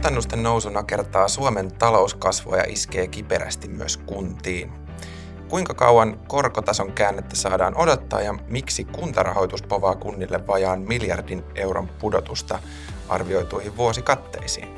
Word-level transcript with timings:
Kustannusten 0.00 0.42
nousu 0.42 0.68
nakertaa 0.68 1.28
Suomen 1.28 1.72
talouskasvua 1.72 2.56
ja 2.56 2.64
iskee 2.68 3.06
kiperästi 3.06 3.68
myös 3.68 3.96
kuntiin. 3.96 4.72
Kuinka 5.48 5.74
kauan 5.74 6.20
korkotason 6.28 6.92
käännettä 6.92 7.36
saadaan 7.36 7.76
odottaa 7.76 8.20
ja 8.20 8.34
miksi 8.48 8.84
kuntarahoitus 8.84 9.62
povaa 9.62 9.94
kunnille 9.94 10.46
vajaan 10.46 10.80
miljardin 10.80 11.44
euron 11.54 11.88
pudotusta 11.88 12.58
arvioituihin 13.08 13.76
vuosikatteisiin? 13.76 14.68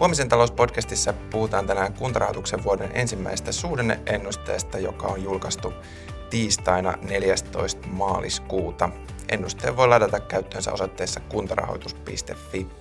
Huomisen 0.00 0.28
talouspodcastissa 0.28 1.12
puhutaan 1.30 1.66
tänään 1.66 1.94
kuntarahoituksen 1.94 2.64
vuoden 2.64 2.90
ensimmäisestä 2.94 3.52
suhdanneennusteesta, 3.52 4.78
joka 4.78 5.06
on 5.06 5.22
julkaistu 5.22 5.72
tiistaina 6.30 6.94
14. 7.08 7.88
maaliskuuta. 7.88 8.90
Ennusteen 9.28 9.76
voi 9.76 9.88
ladata 9.88 10.20
käyttöönsä 10.20 10.72
osoitteessa 10.72 11.20
kuntarahoitus.fi. 11.20 12.79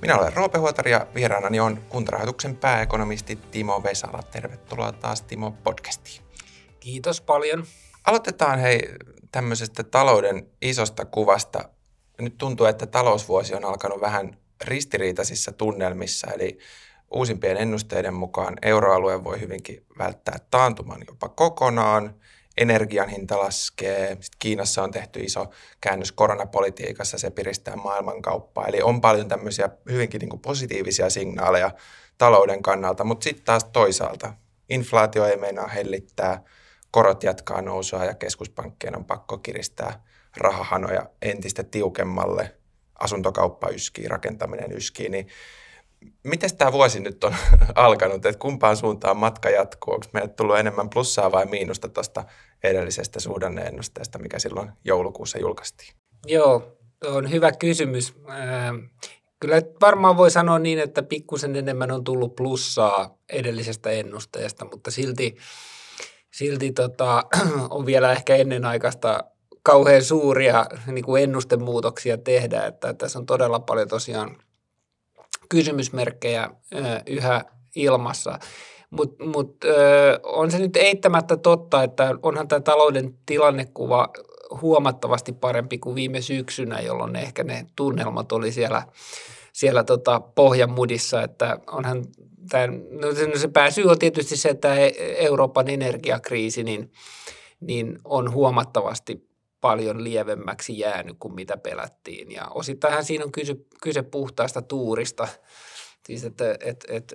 Minä 0.00 0.18
olen 0.18 0.32
Roope 0.32 0.58
Huotari 0.58 0.90
ja 0.90 1.06
vieraanani 1.14 1.60
on 1.60 1.78
kuntarahoituksen 1.88 2.56
pääekonomisti 2.56 3.36
Timo 3.36 3.82
Vesala. 3.82 4.22
Tervetuloa 4.22 4.92
taas 4.92 5.22
Timo 5.22 5.50
podcastiin. 5.50 6.22
Kiitos 6.80 7.20
paljon. 7.20 7.64
Aloitetaan 8.04 8.58
hei 8.58 8.94
tämmöisestä 9.32 9.84
talouden 9.84 10.46
isosta 10.62 11.04
kuvasta. 11.04 11.68
Nyt 12.20 12.38
tuntuu, 12.38 12.66
että 12.66 12.86
talousvuosi 12.86 13.54
on 13.54 13.64
alkanut 13.64 14.00
vähän 14.00 14.36
ristiriitaisissa 14.64 15.52
tunnelmissa, 15.52 16.26
eli 16.30 16.58
uusimpien 17.10 17.56
ennusteiden 17.56 18.14
mukaan 18.14 18.56
euroalue 18.62 19.24
voi 19.24 19.40
hyvinkin 19.40 19.86
välttää 19.98 20.38
taantuman 20.50 21.02
jopa 21.08 21.28
kokonaan– 21.28 22.14
energian 22.60 23.08
hinta 23.08 23.38
laskee. 23.38 24.08
Sitten 24.08 24.38
Kiinassa 24.38 24.82
on 24.82 24.90
tehty 24.90 25.20
iso 25.20 25.46
käännös 25.80 26.12
koronapolitiikassa, 26.12 27.18
se 27.18 27.30
piristää 27.30 27.76
maailmankauppaa. 27.76 28.66
Eli 28.66 28.82
on 28.82 29.00
paljon 29.00 29.28
tämmöisiä 29.28 29.68
hyvinkin 29.90 30.18
niin 30.18 30.28
kuin 30.30 30.40
positiivisia 30.40 31.10
signaaleja 31.10 31.70
talouden 32.18 32.62
kannalta, 32.62 33.04
mutta 33.04 33.24
sitten 33.24 33.44
taas 33.44 33.64
toisaalta 33.64 34.34
inflaatio 34.68 35.26
ei 35.26 35.36
meinaa 35.36 35.66
hellittää, 35.66 36.42
korot 36.90 37.22
jatkaa 37.22 37.62
nousua 37.62 38.04
ja 38.04 38.14
keskuspankkien 38.14 38.96
on 38.96 39.04
pakko 39.04 39.38
kiristää 39.38 40.04
rahahanoja 40.36 41.06
entistä 41.22 41.62
tiukemmalle. 41.64 42.54
Asuntokauppa 42.98 43.68
yskii, 43.68 44.08
rakentaminen 44.08 44.72
yskii, 44.72 45.08
niin 45.08 45.28
miten 46.24 46.56
tämä 46.56 46.72
vuosi 46.72 47.00
nyt 47.00 47.24
on 47.24 47.34
alkanut, 47.74 48.26
että 48.26 48.38
kumpaan 48.38 48.76
suuntaan 48.76 49.16
matka 49.16 49.50
jatkuu? 49.50 49.94
Onko 49.94 50.06
meille 50.12 50.28
tullut 50.28 50.58
enemmän 50.58 50.90
plussaa 50.90 51.32
vai 51.32 51.46
miinusta 51.46 51.88
tuosta 51.88 52.24
edellisestä 52.64 53.20
suhdanneennusteesta, 53.20 54.18
mikä 54.18 54.38
silloin 54.38 54.72
joulukuussa 54.84 55.38
julkaistiin? 55.38 55.94
Joo, 56.26 56.78
on 57.04 57.30
hyvä 57.30 57.52
kysymys. 57.52 58.14
Kyllä 59.40 59.62
varmaan 59.80 60.16
voi 60.16 60.30
sanoa 60.30 60.58
niin, 60.58 60.78
että 60.78 61.02
pikkusen 61.02 61.56
enemmän 61.56 61.90
on 61.90 62.04
tullut 62.04 62.36
plussaa 62.36 63.18
edellisestä 63.28 63.90
ennusteesta, 63.90 64.64
mutta 64.64 64.90
silti, 64.90 65.36
silti 66.30 66.72
tota, 66.72 67.24
on 67.70 67.86
vielä 67.86 68.12
ehkä 68.12 68.36
ennenaikaista 68.36 69.24
kauhean 69.62 70.04
suuria 70.04 70.66
niin 70.86 71.04
kuin 71.04 71.22
ennustemuutoksia 71.22 72.18
tehdä, 72.18 72.66
että 72.66 72.94
tässä 72.94 73.18
on 73.18 73.26
todella 73.26 73.60
paljon 73.60 73.88
tosiaan– 73.88 74.36
kysymysmerkkejä 75.50 76.50
yhä 77.06 77.44
ilmassa. 77.76 78.38
Mutta 78.90 79.24
mut, 79.24 79.56
on 80.22 80.50
se 80.50 80.58
nyt 80.58 80.76
eittämättä 80.76 81.36
totta, 81.36 81.82
että 81.82 82.14
onhan 82.22 82.48
tämä 82.48 82.60
talouden 82.60 83.14
tilannekuva 83.26 84.08
huomattavasti 84.60 85.32
parempi 85.32 85.78
kuin 85.78 85.94
viime 85.94 86.20
syksynä, 86.20 86.80
jolloin 86.80 87.16
ehkä 87.16 87.44
ne 87.44 87.66
tunnelmat 87.76 88.32
oli 88.32 88.52
siellä, 88.52 88.82
siellä 89.52 89.84
tota 89.84 90.20
pohjamudissa, 90.20 91.22
että 91.22 91.58
onhan 91.66 92.04
tämän, 92.48 92.82
no 92.90 93.38
se 93.38 93.48
pääsyy 93.48 93.84
on 93.84 93.98
tietysti 93.98 94.36
se, 94.36 94.48
että 94.48 94.74
Euroopan 94.98 95.68
energiakriisi 95.68 96.64
niin, 96.64 96.92
niin 97.60 97.98
on 98.04 98.32
huomattavasti 98.32 99.29
paljon 99.60 100.04
lievemmäksi 100.04 100.78
jäänyt 100.78 101.16
kuin 101.18 101.34
mitä 101.34 101.56
pelättiin. 101.56 102.32
Ja 102.32 102.48
osittain 102.48 103.04
siinä 103.04 103.24
on 103.24 103.32
kyse, 103.32 103.56
kyse 103.82 104.02
puhtaasta 104.02 104.62
tuurista, 104.62 105.28
siis 106.06 106.24
että 106.24 106.56
et, 106.60 106.84
et, 106.88 107.12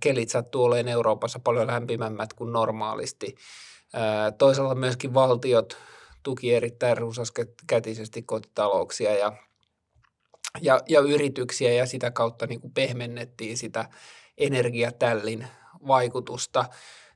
kelit 0.00 0.28
sattuu 0.28 0.64
olemaan 0.64 0.88
Euroopassa 0.88 1.38
paljon 1.38 1.66
lämpimämmät 1.66 2.32
kuin 2.32 2.52
normaalisti. 2.52 3.34
Toisaalta 4.38 4.74
myöskin 4.74 5.14
valtiot 5.14 5.76
tuki 6.22 6.54
erittäin 6.54 6.98
runsaskätisesti 6.98 8.22
kotitalouksia 8.22 9.14
ja, 9.14 9.32
ja, 10.60 10.80
ja 10.88 11.00
yrityksiä 11.00 11.72
ja 11.72 11.86
sitä 11.86 12.10
kautta 12.10 12.46
niin 12.46 12.60
kuin 12.60 12.72
pehmennettiin 12.72 13.58
sitä 13.58 13.88
energiatällin 14.38 15.46
vaikutusta. 15.86 16.64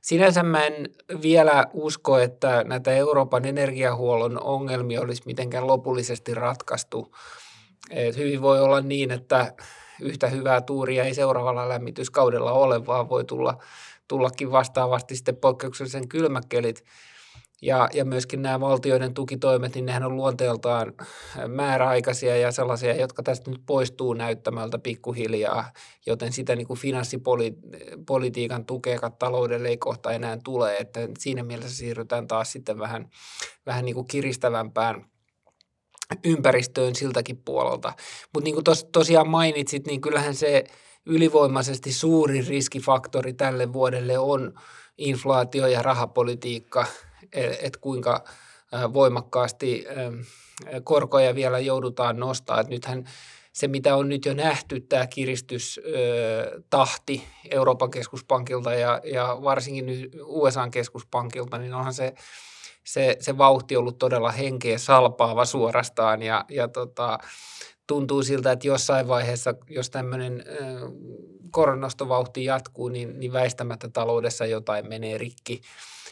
Sinänsä 0.01 0.43
mä 0.43 0.65
en 0.65 0.89
vielä 1.21 1.67
usko, 1.73 2.17
että 2.17 2.63
näitä 2.63 2.91
Euroopan 2.91 3.45
energiahuollon 3.45 4.43
ongelmia 4.43 5.01
olisi 5.01 5.23
mitenkään 5.25 5.67
lopullisesti 5.67 6.33
ratkaistu. 6.33 7.15
Et 7.89 8.17
hyvin 8.17 8.41
voi 8.41 8.59
olla 8.61 8.81
niin, 8.81 9.11
että 9.11 9.53
yhtä 10.01 10.27
hyvää 10.27 10.61
tuuria 10.61 11.03
ei 11.03 11.13
seuraavalla 11.13 11.69
lämmityskaudella 11.69 12.51
ole, 12.51 12.85
vaan 12.85 13.09
voi 13.09 13.23
tulla, 13.23 13.57
tullakin 14.07 14.51
vastaavasti 14.51 15.15
sitten 15.15 15.37
poikkeuksellisen 15.37 16.07
kylmäkelit. 16.07 16.83
Ja, 17.61 17.89
ja 17.93 18.05
myöskin 18.05 18.41
nämä 18.41 18.59
valtioiden 18.59 19.13
tukitoimet, 19.13 19.75
niin 19.75 19.85
nehän 19.85 20.03
on 20.03 20.15
luonteeltaan 20.15 20.93
määräaikaisia 21.47 22.37
ja 22.37 22.51
sellaisia, 22.51 22.95
jotka 22.95 23.23
tästä 23.23 23.51
nyt 23.51 23.61
poistuu 23.65 24.13
näyttämältä 24.13 24.79
pikkuhiljaa, 24.79 25.71
joten 26.05 26.33
sitä 26.33 26.55
niin 26.55 26.67
kuin 26.67 26.79
finanssipolitiikan 26.79 28.65
tukea 28.65 29.09
taloudelle 29.19 29.67
ei 29.67 29.77
kohta 29.77 30.11
enää 30.11 30.37
tule, 30.43 30.77
että 30.77 30.99
siinä 31.19 31.43
mielessä 31.43 31.77
siirrytään 31.77 32.27
taas 32.27 32.51
sitten 32.51 32.79
vähän, 32.79 33.09
vähän 33.65 33.85
niin 33.85 33.95
kuin 33.95 34.07
kiristävämpään 34.07 35.05
ympäristöön 36.23 36.95
siltäkin 36.95 37.37
puolelta. 37.37 37.93
Mutta 38.33 38.43
niin 38.43 38.53
kuin 38.53 38.63
tos, 38.63 38.85
tosiaan 38.91 39.29
mainitsit, 39.29 39.87
niin 39.87 40.01
kyllähän 40.01 40.35
se 40.35 40.63
ylivoimaisesti 41.05 41.93
suurin 41.93 42.47
riskifaktori 42.47 43.33
tälle 43.33 43.73
vuodelle 43.73 44.19
on 44.19 44.53
inflaatio 44.97 45.67
ja 45.67 45.81
rahapolitiikka– 45.81 46.85
että 47.33 47.79
kuinka 47.81 48.23
voimakkaasti 48.93 49.85
korkoja 50.83 51.35
vielä 51.35 51.59
joudutaan 51.59 52.19
nostaa. 52.19 52.59
Että 52.59 52.73
nythän 52.73 53.05
se, 53.53 53.67
mitä 53.67 53.95
on 53.95 54.09
nyt 54.09 54.25
jo 54.25 54.33
nähty, 54.33 54.79
tämä 54.79 55.07
kiristystahti 55.07 57.23
Euroopan 57.49 57.91
keskuspankilta 57.91 58.73
ja, 58.73 59.01
ja 59.03 59.37
varsinkin 59.43 59.85
nyt 59.85 60.17
USAn 60.25 60.71
keskuspankilta, 60.71 61.57
niin 61.57 61.73
onhan 61.73 61.93
se, 61.93 62.13
se, 62.83 63.17
se 63.19 63.37
vauhti 63.37 63.77
ollut 63.77 63.97
todella 63.97 64.31
henkeä 64.31 64.77
salpaava 64.77 65.45
suorastaan 65.45 66.21
ja, 66.21 66.45
ja 66.49 66.67
tota, 66.67 67.19
tuntuu 67.91 68.23
siltä, 68.23 68.51
että 68.51 68.67
jossain 68.67 69.07
vaiheessa, 69.07 69.53
jos 69.69 69.89
tämmöinen 69.89 70.43
koronastovauhti 71.51 72.45
jatkuu, 72.45 72.89
niin, 72.89 73.19
niin 73.19 73.33
väistämättä 73.33 73.89
taloudessa 73.89 74.45
jotain 74.45 74.89
menee 74.89 75.17
rikki. 75.17 75.61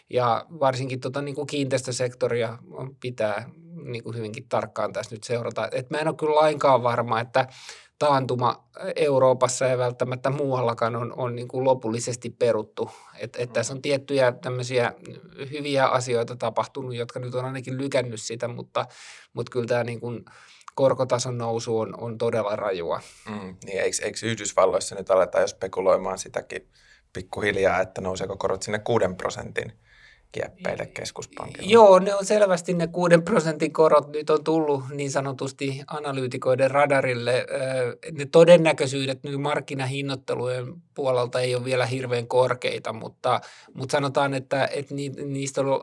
Ja 0.10 0.46
varsinkin 0.60 1.00
tota, 1.00 1.22
niin 1.22 1.36
kuin 1.36 1.48
kiinteistösektoria 1.48 2.58
pitää 3.00 3.50
niin 3.84 4.04
kuin 4.04 4.16
hyvinkin 4.16 4.46
tarkkaan 4.50 4.94
tässä 4.94 5.16
nyt 5.16 5.24
seurata. 5.24 5.70
Et 5.72 5.90
mä 5.90 5.98
en 5.98 6.08
ole 6.08 6.16
kyllä 6.16 6.36
lainkaan 6.36 6.84
varma, 6.84 7.20
että 7.20 7.48
taantuma 8.00 8.70
Euroopassa 8.96 9.66
ja 9.66 9.78
välttämättä 9.78 10.30
muuallakaan 10.30 10.96
on, 10.96 11.14
on 11.18 11.36
niin 11.36 11.48
kuin 11.48 11.64
lopullisesti 11.64 12.30
peruttu. 12.30 12.92
Et, 13.20 13.38
et 13.40 13.54
tässä 13.54 13.74
on 13.74 13.82
tiettyjä 13.82 14.32
tämmöisiä 14.32 14.94
hyviä 15.52 15.86
asioita 15.86 16.36
tapahtunut, 16.36 16.96
jotka 16.96 17.20
nyt 17.20 17.36
on 17.36 17.46
ainakin 17.46 17.78
lykännyt 17.78 18.22
sitä, 18.22 18.48
mutta, 18.48 18.86
mutta 19.34 19.52
kyllä 19.52 19.68
tämä 19.68 19.84
niin 19.84 20.00
kuin 20.00 20.26
korkotason 20.80 21.38
nousu 21.38 21.80
on, 21.80 22.02
on 22.02 22.18
todella 22.18 22.56
rajua. 22.56 23.02
Mm, 23.30 23.56
niin 23.66 23.82
eikö, 23.82 23.98
eikö 24.04 24.18
Yhdysvalloissa 24.24 24.96
nyt 24.96 25.10
aleta 25.10 25.40
jo 25.40 25.48
spekuloimaan 25.48 26.18
sitäkin 26.18 26.68
pikkuhiljaa, 27.14 27.82
että 27.82 28.02
nouseeko 28.02 28.38
korot 28.38 28.64
sinne 28.64 28.80
6 28.80 29.06
prosentin– 29.18 29.74
kieppeille 30.32 30.86
keskuspankilla? 30.86 31.72
Joo, 31.72 32.00
ne 32.00 32.16
on 32.16 32.26
selvästi 32.26 32.74
ne 32.74 32.88
6 32.88 33.18
prosentin 33.18 33.74
korot 33.74 34.08
nyt 34.14 34.30
on 34.30 34.44
tullut 34.44 34.84
niin 34.92 35.12
sanotusti 35.12 35.82
analyytikoiden 35.88 36.72
radarille. 36.72 37.46
Ne 38.12 38.26
todennäköisyydet 38.26 39.24
nyt 39.24 39.42
markkinahinnoittelujen 39.42 40.74
puolelta 40.94 41.40
ei 41.40 41.56
ole 41.56 41.66
vielä 41.66 41.86
hirveän 41.86 42.28
korkeita, 42.28 42.94
mutta, 42.94 43.42
mutta 43.74 43.92
sanotaan, 43.92 44.34
että, 44.34 44.70
että 44.74 44.96
niistä 45.26 45.62
on 45.62 45.82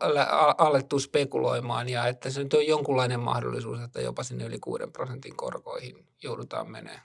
alettu 0.58 0.98
spekuloimaan 0.98 1.88
ja 1.88 2.06
että 2.06 2.30
se 2.30 2.42
nyt 2.42 2.54
on 2.54 2.66
jonkunlainen 2.66 3.20
mahdollisuus, 3.20 3.80
että 3.80 4.00
jopa 4.00 4.22
sinne 4.22 4.44
yli 4.44 4.58
6 4.58 4.84
prosentin 4.92 5.36
korkoihin 5.36 6.06
joudutaan 6.22 6.70
menemään. 6.70 7.00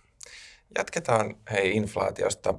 Jatketaan 0.78 1.36
hei 1.52 1.76
inflaatiosta. 1.78 2.54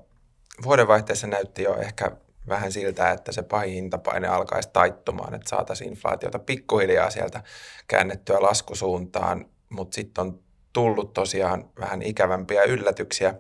Vuodenvaihteessa 0.65 1.27
näytti 1.27 1.63
jo 1.63 1.77
ehkä 1.77 2.11
vähän 2.49 2.73
siltä, 2.73 3.11
että 3.11 3.33
se 3.33 3.43
pahin 3.43 3.75
hintapaine 3.75 4.29
alkaisi 4.29 4.71
taittumaan, 4.73 5.35
että 5.35 5.49
saataisiin 5.49 5.91
inflaatiota 5.91 6.39
pikkuhiljaa 6.39 7.11
sieltä 7.11 7.43
käännettyä 7.89 8.43
laskusuuntaan, 8.43 9.47
mutta 9.69 9.95
sitten 9.95 10.23
on 10.23 10.41
tullut 10.73 11.13
tosiaan 11.13 11.71
vähän 11.81 12.03
ikävämpiä 12.03 12.63
yllätyksiä. 12.63 13.35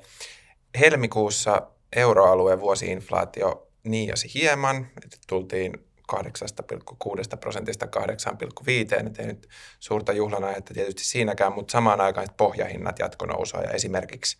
helmikuussa 0.81 1.63
euroalueen 1.97 2.61
vuosiinflaatio 2.61 3.69
niiasi 3.85 4.35
hieman, 4.35 4.87
että 5.05 5.17
tultiin 5.27 5.73
8,6 6.17 7.37
prosentista 7.41 7.87
8,5, 7.87 9.07
että 9.07 9.23
ei 9.23 9.27
nyt 9.27 9.49
suurta 9.81 10.13
juhlana, 10.13 10.57
että 10.57 10.75
tietysti 10.75 11.05
siinäkään, 11.05 11.53
mutta 11.53 11.73
samaan 11.73 12.01
aikaan 12.01 12.29
pohjahinnat 12.37 12.99
jatkonousua 12.99 13.61
ja 13.61 13.71
esimerkiksi 13.71 14.39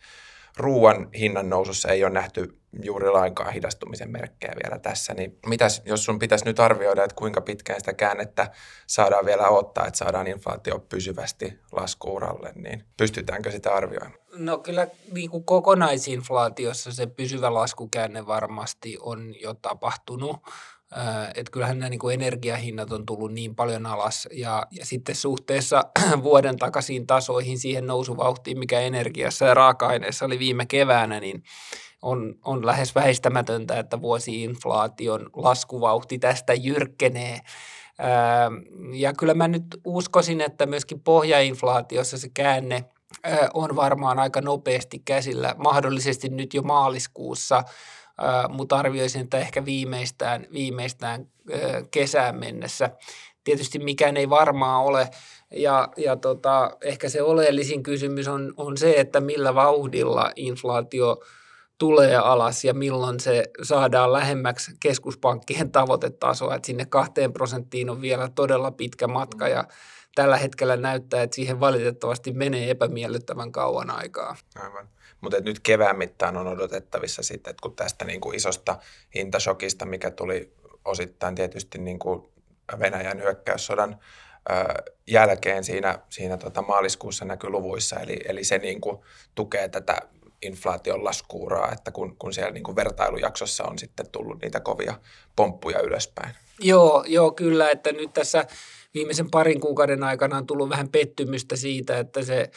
ruoan 0.57 1.09
hinnan 1.15 1.51
nousussa 1.51 1.89
ei 1.89 2.05
ole 2.05 2.13
nähty 2.13 2.62
juuri 2.83 3.11
lainkaan 3.11 3.53
hidastumisen 3.53 4.11
merkkejä 4.11 4.55
vielä 4.65 4.79
tässä, 4.79 5.15
niin 5.15 5.39
mitäs, 5.47 5.83
jos 5.85 6.05
sun 6.05 6.19
pitäisi 6.19 6.45
nyt 6.45 6.61
arvioida, 6.61 7.05
että 7.05 7.15
kuinka 7.15 7.41
pitkään 7.41 7.81
sitä 7.81 7.93
käännettä 7.93 8.51
saadaan 8.87 9.27
vielä 9.27 9.49
ottaa, 9.49 9.87
että 9.87 9.99
saadaan 9.99 10.27
inflaatio 10.27 10.79
pysyvästi 10.79 11.59
laskuuralle, 11.73 12.53
niin 12.55 12.85
pystytäänkö 12.97 13.51
sitä 13.51 13.75
arvioimaan? 13.75 14.23
No 14.37 14.59
kyllä 14.59 14.87
niin 15.13 15.31
kuin 15.31 15.45
kokonaisinflaatiossa 15.45 16.93
se 16.93 17.07
pysyvä 17.07 17.55
laskukäänne 17.55 18.27
varmasti 18.27 18.97
on 19.01 19.35
jo 19.41 19.55
tapahtunut. 19.55 20.37
Että 21.35 21.51
kyllähän 21.51 21.79
nämä 21.79 21.91
niin 21.91 22.01
kuin 22.01 22.15
energiahinnat 22.15 22.93
on 22.93 23.07
tullut 23.07 23.33
niin 23.33 23.55
paljon 23.55 23.87
alas 23.87 24.29
ja, 24.33 24.67
ja 24.71 24.87
sitten 24.87 25.15
suhteessa 25.15 25.85
vuoden 26.23 26.57
takaisiin 26.57 27.07
tasoihin 27.07 27.59
siihen 27.59 27.87
nousuvauhtiin, 27.87 28.59
mikä 28.59 28.81
energiassa 28.81 29.45
ja 29.45 29.55
raaka-aineessa 29.55 30.25
oli 30.25 30.39
viime 30.39 30.67
keväänä, 30.67 31.21
niin 31.21 31.43
on, 32.03 32.35
on 32.45 32.67
lähes 32.67 32.95
väistämätöntä, 32.95 33.79
että 33.79 34.01
vuosi-inflaation 34.01 35.31
laskuvauhti 35.37 36.19
tästä 36.19 36.55
jyrkkenee. 36.55 37.39
Ja 38.93 39.13
kyllä 39.13 39.35
mä 39.35 39.49
nyt 39.49 39.65
uskoisin, 39.85 40.41
että 40.41 40.67
myöskin 40.67 41.01
pohjainflaatiossa 41.01 42.19
se 42.19 42.29
käänne 42.35 42.85
on 43.55 43.77
varmaan 43.77 44.19
aika 44.19 44.41
nopeasti 44.41 45.03
käsillä, 45.05 45.55
mahdollisesti 45.59 46.29
nyt 46.29 46.55
jo 46.55 46.63
maaliskuussa– 46.63 47.63
mutta 48.49 48.77
arvioisin, 48.77 49.23
että 49.23 49.39
ehkä 49.39 49.65
viimeistään, 49.65 50.47
viimeistään 50.53 51.29
kesään 51.91 52.37
mennessä. 52.37 52.91
Tietysti 53.45 53.79
mikään 53.79 54.17
ei 54.17 54.31
varmaa 54.31 54.83
ole, 54.83 55.09
ja, 55.51 55.89
ja 55.97 56.17
tota, 56.17 56.77
ehkä 56.81 57.09
se 57.09 57.23
oleellisin 57.23 57.83
kysymys 57.83 58.29
on, 58.29 58.55
on 58.57 58.77
se, 58.77 58.95
että 58.97 59.21
millä 59.21 59.55
vauhdilla 59.55 60.33
inflaatio 60.37 61.23
tulee 61.83 62.17
alas 62.17 62.65
ja 62.65 62.75
milloin 62.75 63.21
se 63.21 63.45
saadaan 63.63 64.13
lähemmäksi 64.13 64.73
keskuspankkien 64.81 65.73
tavoitetasoa, 65.73 66.55
että 66.55 66.67
sinne 66.67 66.85
kahteen 66.85 67.33
prosenttiin 67.33 67.91
on 67.91 68.01
vielä 68.01 68.29
todella 68.35 68.71
pitkä 68.71 69.07
matka 69.07 69.49
ja 69.49 69.65
tällä 70.15 70.37
hetkellä 70.37 70.77
näyttää, 70.77 71.23
että 71.23 71.35
siihen 71.35 71.61
valitettavasti 71.61 72.33
menee 72.33 72.71
epämiellyttävän 72.71 73.53
kauan 73.53 73.91
aikaa. 73.91 74.37
Aivan. 74.63 74.89
Mutta 75.21 75.41
nyt 75.41 75.61
kevään 75.61 75.99
mittaan 75.99 76.37
on 76.37 76.47
odotettavissa 76.47 77.23
sitten, 77.23 77.51
että 77.51 77.63
kun 77.63 77.77
tästä 77.77 78.05
niin 78.05 78.21
kuin 78.21 78.37
isosta 78.37 78.79
hintashokista, 79.15 79.87
mikä 79.87 80.11
tuli 80.11 80.53
osittain 80.85 81.35
tietysti 81.35 81.79
niin 81.79 81.99
kuin 81.99 82.23
Venäjän 82.79 83.21
hyökkäyssodan 83.23 83.99
jälkeen 85.07 85.65
siinä, 85.65 85.99
siinä 86.11 86.37
tota 86.37 86.63
maaliskuussa 86.63 87.25
näkyy 87.25 87.51
luvuissa, 87.51 88.01
eli, 88.01 88.17
eli 88.29 88.45
se 88.45 88.59
niin 88.59 88.81
kuin 88.81 88.99
tukee 89.35 89.69
tätä 89.69 89.99
inflaation 90.43 91.05
laskuuraa, 91.05 91.73
että 91.73 91.91
kun, 91.91 92.17
kun 92.17 92.33
siellä 92.33 92.53
niin 92.53 92.65
kuin 92.65 92.77
vertailujaksossa 92.77 93.65
on 93.65 93.79
sitten 93.79 94.11
tullut 94.13 94.43
niitä 94.43 94.61
kovia 94.61 94.95
pomppuja 95.37 95.81
ylöspäin. 95.81 96.35
Joo, 96.61 97.05
joo, 97.07 97.33
kyllä, 97.33 97.71
että 97.71 97.93
nyt 97.93 98.13
tässä 98.13 98.47
viimeisen 98.95 99.31
parin 99.31 99.61
kuukauden 99.61 100.03
aikana 100.03 100.37
on 100.37 100.47
tullut 100.47 100.69
vähän 100.69 100.89
pettymystä 100.89 101.57
siitä, 101.57 101.99
että 101.99 102.23
se 102.23 102.51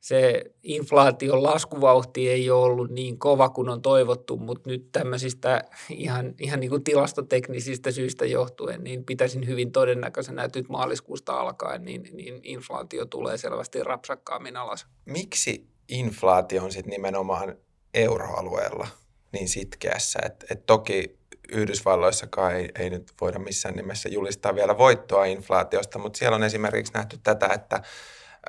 se 0.00 0.44
inflaation 0.62 1.42
laskuvauhti 1.42 2.30
ei 2.30 2.50
ole 2.50 2.64
ollut 2.64 2.90
niin 2.90 3.18
kova 3.18 3.48
kuin 3.48 3.68
on 3.68 3.82
toivottu, 3.82 4.36
mutta 4.36 4.70
nyt 4.70 4.92
tämmöisistä 4.92 5.64
ihan, 5.90 6.34
ihan 6.40 6.60
niin 6.60 6.70
kuin 6.70 6.84
tilastoteknisistä 6.84 7.90
syistä 7.90 8.26
johtuen, 8.26 8.84
niin 8.84 9.04
pitäisin 9.04 9.46
hyvin 9.46 9.72
todennäköisenä, 9.72 10.44
että 10.44 10.58
nyt 10.58 10.68
maaliskuusta 10.68 11.32
alkaen 11.32 11.84
niin, 11.84 12.08
niin 12.12 12.40
inflaatio 12.42 13.06
tulee 13.06 13.36
selvästi 13.36 13.82
rapsakkaammin 13.82 14.56
alas. 14.56 14.86
Miksi 15.04 15.66
inflaatio 15.88 16.64
on 16.64 16.72
sitten 16.72 16.90
nimenomaan 16.90 17.56
euroalueella 17.94 18.88
niin 19.32 19.48
sitkeässä? 19.48 20.18
Et, 20.24 20.44
et 20.50 20.66
toki 20.66 21.18
Yhdysvalloissakaan 21.52 22.54
ei, 22.54 22.70
ei 22.78 22.90
nyt 22.90 23.12
voida 23.20 23.38
missään 23.38 23.76
nimessä 23.76 24.08
julistaa 24.08 24.54
vielä 24.54 24.78
voittoa 24.78 25.24
inflaatiosta, 25.24 25.98
mutta 25.98 26.18
siellä 26.18 26.36
on 26.36 26.42
esimerkiksi 26.42 26.92
nähty 26.92 27.18
tätä, 27.22 27.46
että 27.46 27.82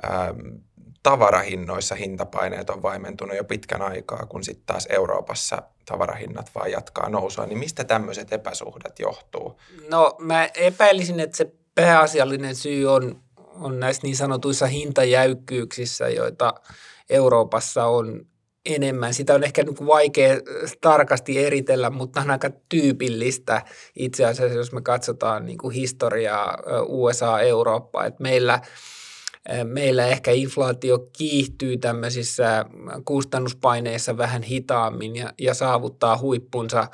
ähm, 0.04 0.38
tavarahinnoissa 1.02 1.94
hintapaineet 1.94 2.70
on 2.70 2.82
vaimentunut 2.82 3.36
jo 3.36 3.44
pitkän 3.44 3.82
aikaa, 3.82 4.26
kun 4.26 4.44
sitten 4.44 4.66
taas 4.66 4.86
Euroopassa 4.90 5.62
tavarahinnat 5.86 6.50
vaan 6.54 6.70
jatkaa 6.70 7.08
nousua. 7.08 7.46
Niin 7.46 7.58
mistä 7.58 7.84
tämmöiset 7.84 8.32
epäsuhdat 8.32 8.98
johtuu? 8.98 9.60
No 9.88 10.16
mä 10.18 10.48
epäilisin, 10.54 11.20
että 11.20 11.36
se 11.36 11.52
pääasiallinen 11.74 12.54
syy 12.54 12.86
on, 12.86 13.22
on 13.36 13.80
näissä 13.80 14.02
niin 14.02 14.16
sanotuissa 14.16 14.66
hintajäykkyyksissä, 14.66 16.08
joita 16.08 16.54
Euroopassa 17.10 17.86
on 17.86 18.26
enemmän. 18.66 19.14
Sitä 19.14 19.34
on 19.34 19.44
ehkä 19.44 19.62
niin 19.62 19.86
vaikea 19.86 20.36
tarkasti 20.80 21.44
eritellä, 21.44 21.90
mutta 21.90 22.20
on 22.20 22.30
aika 22.30 22.50
tyypillistä 22.68 23.62
itse 23.96 24.24
asiassa, 24.24 24.58
jos 24.58 24.72
me 24.72 24.82
katsotaan 24.82 25.46
niin 25.46 25.58
kuin 25.58 25.74
historiaa 25.74 26.58
USA-Eurooppaa, 26.86 28.06
että 28.06 28.22
meillä– 28.22 28.60
Meillä 29.64 30.06
ehkä 30.06 30.30
inflaatio 30.30 30.98
kiihtyy 30.98 31.76
tämmöisissä 31.76 32.64
kustannuspaineissa 33.04 34.16
vähän 34.16 34.42
hitaammin 34.42 35.16
ja, 35.16 35.32
ja 35.38 35.54
saavuttaa 35.54 36.18
huippunsa 36.18 36.86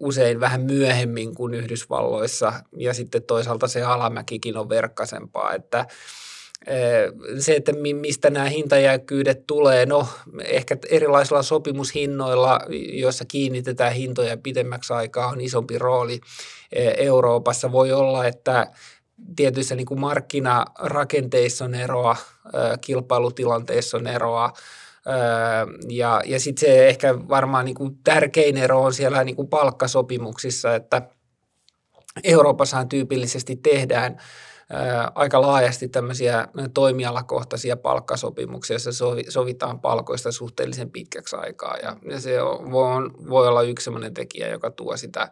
usein 0.00 0.40
vähän 0.40 0.60
myöhemmin 0.60 1.34
kuin 1.34 1.54
Yhdysvalloissa. 1.54 2.52
Ja 2.76 2.94
sitten 2.94 3.22
toisaalta 3.22 3.68
se 3.68 3.82
alamäkikin 3.82 4.56
on 4.56 4.68
verkkasempaa, 4.68 5.54
että 5.54 5.86
se, 7.38 7.56
että 7.56 7.72
mistä 8.00 8.30
nämä 8.30 8.48
hintajäykkyydet 8.48 9.46
tulee, 9.46 9.86
no 9.86 10.08
ehkä 10.44 10.76
erilaisilla 10.90 11.42
sopimushinnoilla, 11.42 12.60
joissa 12.92 13.24
kiinnitetään 13.24 13.92
hintoja 13.92 14.36
pidemmäksi 14.36 14.92
aikaa, 14.92 15.28
on 15.28 15.40
isompi 15.40 15.78
rooli 15.78 16.20
Euroopassa. 16.96 17.72
Voi 17.72 17.92
olla, 17.92 18.26
että 18.26 18.66
tietyissä 19.36 19.74
niin 19.74 19.86
kuin 19.86 20.00
markkinarakenteissa 20.00 21.64
on 21.64 21.74
eroa, 21.74 22.16
kilpailutilanteissa 22.80 23.96
on 23.96 24.06
eroa, 24.06 24.52
ja, 25.88 26.22
ja 26.24 26.40
sitten 26.40 26.60
se 26.60 26.88
ehkä 26.88 27.28
varmaan 27.28 27.64
niin 27.64 27.74
kuin 27.74 27.98
tärkein 28.04 28.56
ero 28.56 28.82
on 28.82 28.92
siellä 28.92 29.24
niin 29.24 29.36
kuin 29.36 29.48
palkkasopimuksissa, 29.48 30.74
että 30.74 31.02
Euroopassahan 32.24 32.88
tyypillisesti 32.88 33.56
tehdään 33.56 34.16
aika 35.14 35.40
laajasti 35.40 35.88
tämmöisiä 35.88 36.48
toimialakohtaisia 36.74 37.76
palkkasopimuksia, 37.76 38.74
joissa 38.74 38.90
sovitaan 39.28 39.80
palkoista 39.80 40.32
suhteellisen 40.32 40.90
pitkäksi 40.90 41.36
aikaa 41.36 41.76
ja 41.76 42.20
se 42.20 42.42
on, 42.42 42.72
voi 43.28 43.48
olla 43.48 43.62
yksi 43.62 43.84
sellainen 43.84 44.14
tekijä, 44.14 44.48
joka 44.48 44.70
tuo 44.70 44.96
sitä 44.96 45.30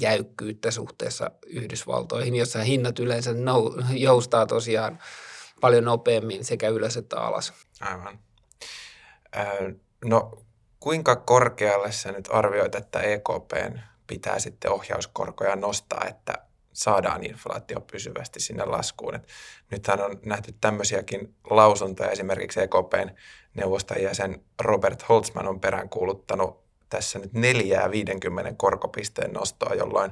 jäykkyyttä 0.00 0.70
suhteessa 0.70 1.30
Yhdysvaltoihin, 1.46 2.36
jossa 2.36 2.58
hinnat 2.58 2.98
yleensä 2.98 3.34
nou, 3.34 3.74
joustaa 3.90 4.46
tosiaan 4.46 4.98
paljon 5.60 5.84
nopeammin 5.84 6.44
sekä 6.44 6.68
ylös 6.68 6.96
että 6.96 7.20
alas. 7.20 7.52
Aivan. 7.80 8.18
No 10.04 10.42
kuinka 10.80 11.16
korkealle 11.16 11.92
sä 11.92 12.12
nyt 12.12 12.28
arvioit, 12.32 12.74
että 12.74 13.00
EKPn 13.00 13.78
pitää 14.06 14.38
sitten 14.38 14.70
ohjauskorkoja 14.70 15.56
nostaa, 15.56 16.04
että 16.08 16.47
saadaan 16.78 17.24
inflaatio 17.24 17.80
pysyvästi 17.80 18.40
sinne 18.40 18.64
laskuun. 18.64 19.14
Et 19.14 19.28
nythän 19.70 20.00
on 20.00 20.20
nähty 20.26 20.54
tämmöisiäkin 20.60 21.34
lausuntoja. 21.50 22.10
Esimerkiksi 22.10 22.60
EKPn 22.60 23.10
neuvoston 23.54 24.02
jäsen 24.02 24.44
Robert 24.60 25.08
Holtzman 25.08 25.48
on 25.48 25.60
peräänkuuluttanut 25.60 26.68
tässä 26.88 27.18
nyt 27.18 27.32
neljää 27.32 27.90
50 27.90 28.52
korkopisteen 28.56 29.32
nostoa, 29.32 29.74
jolloin 29.74 30.10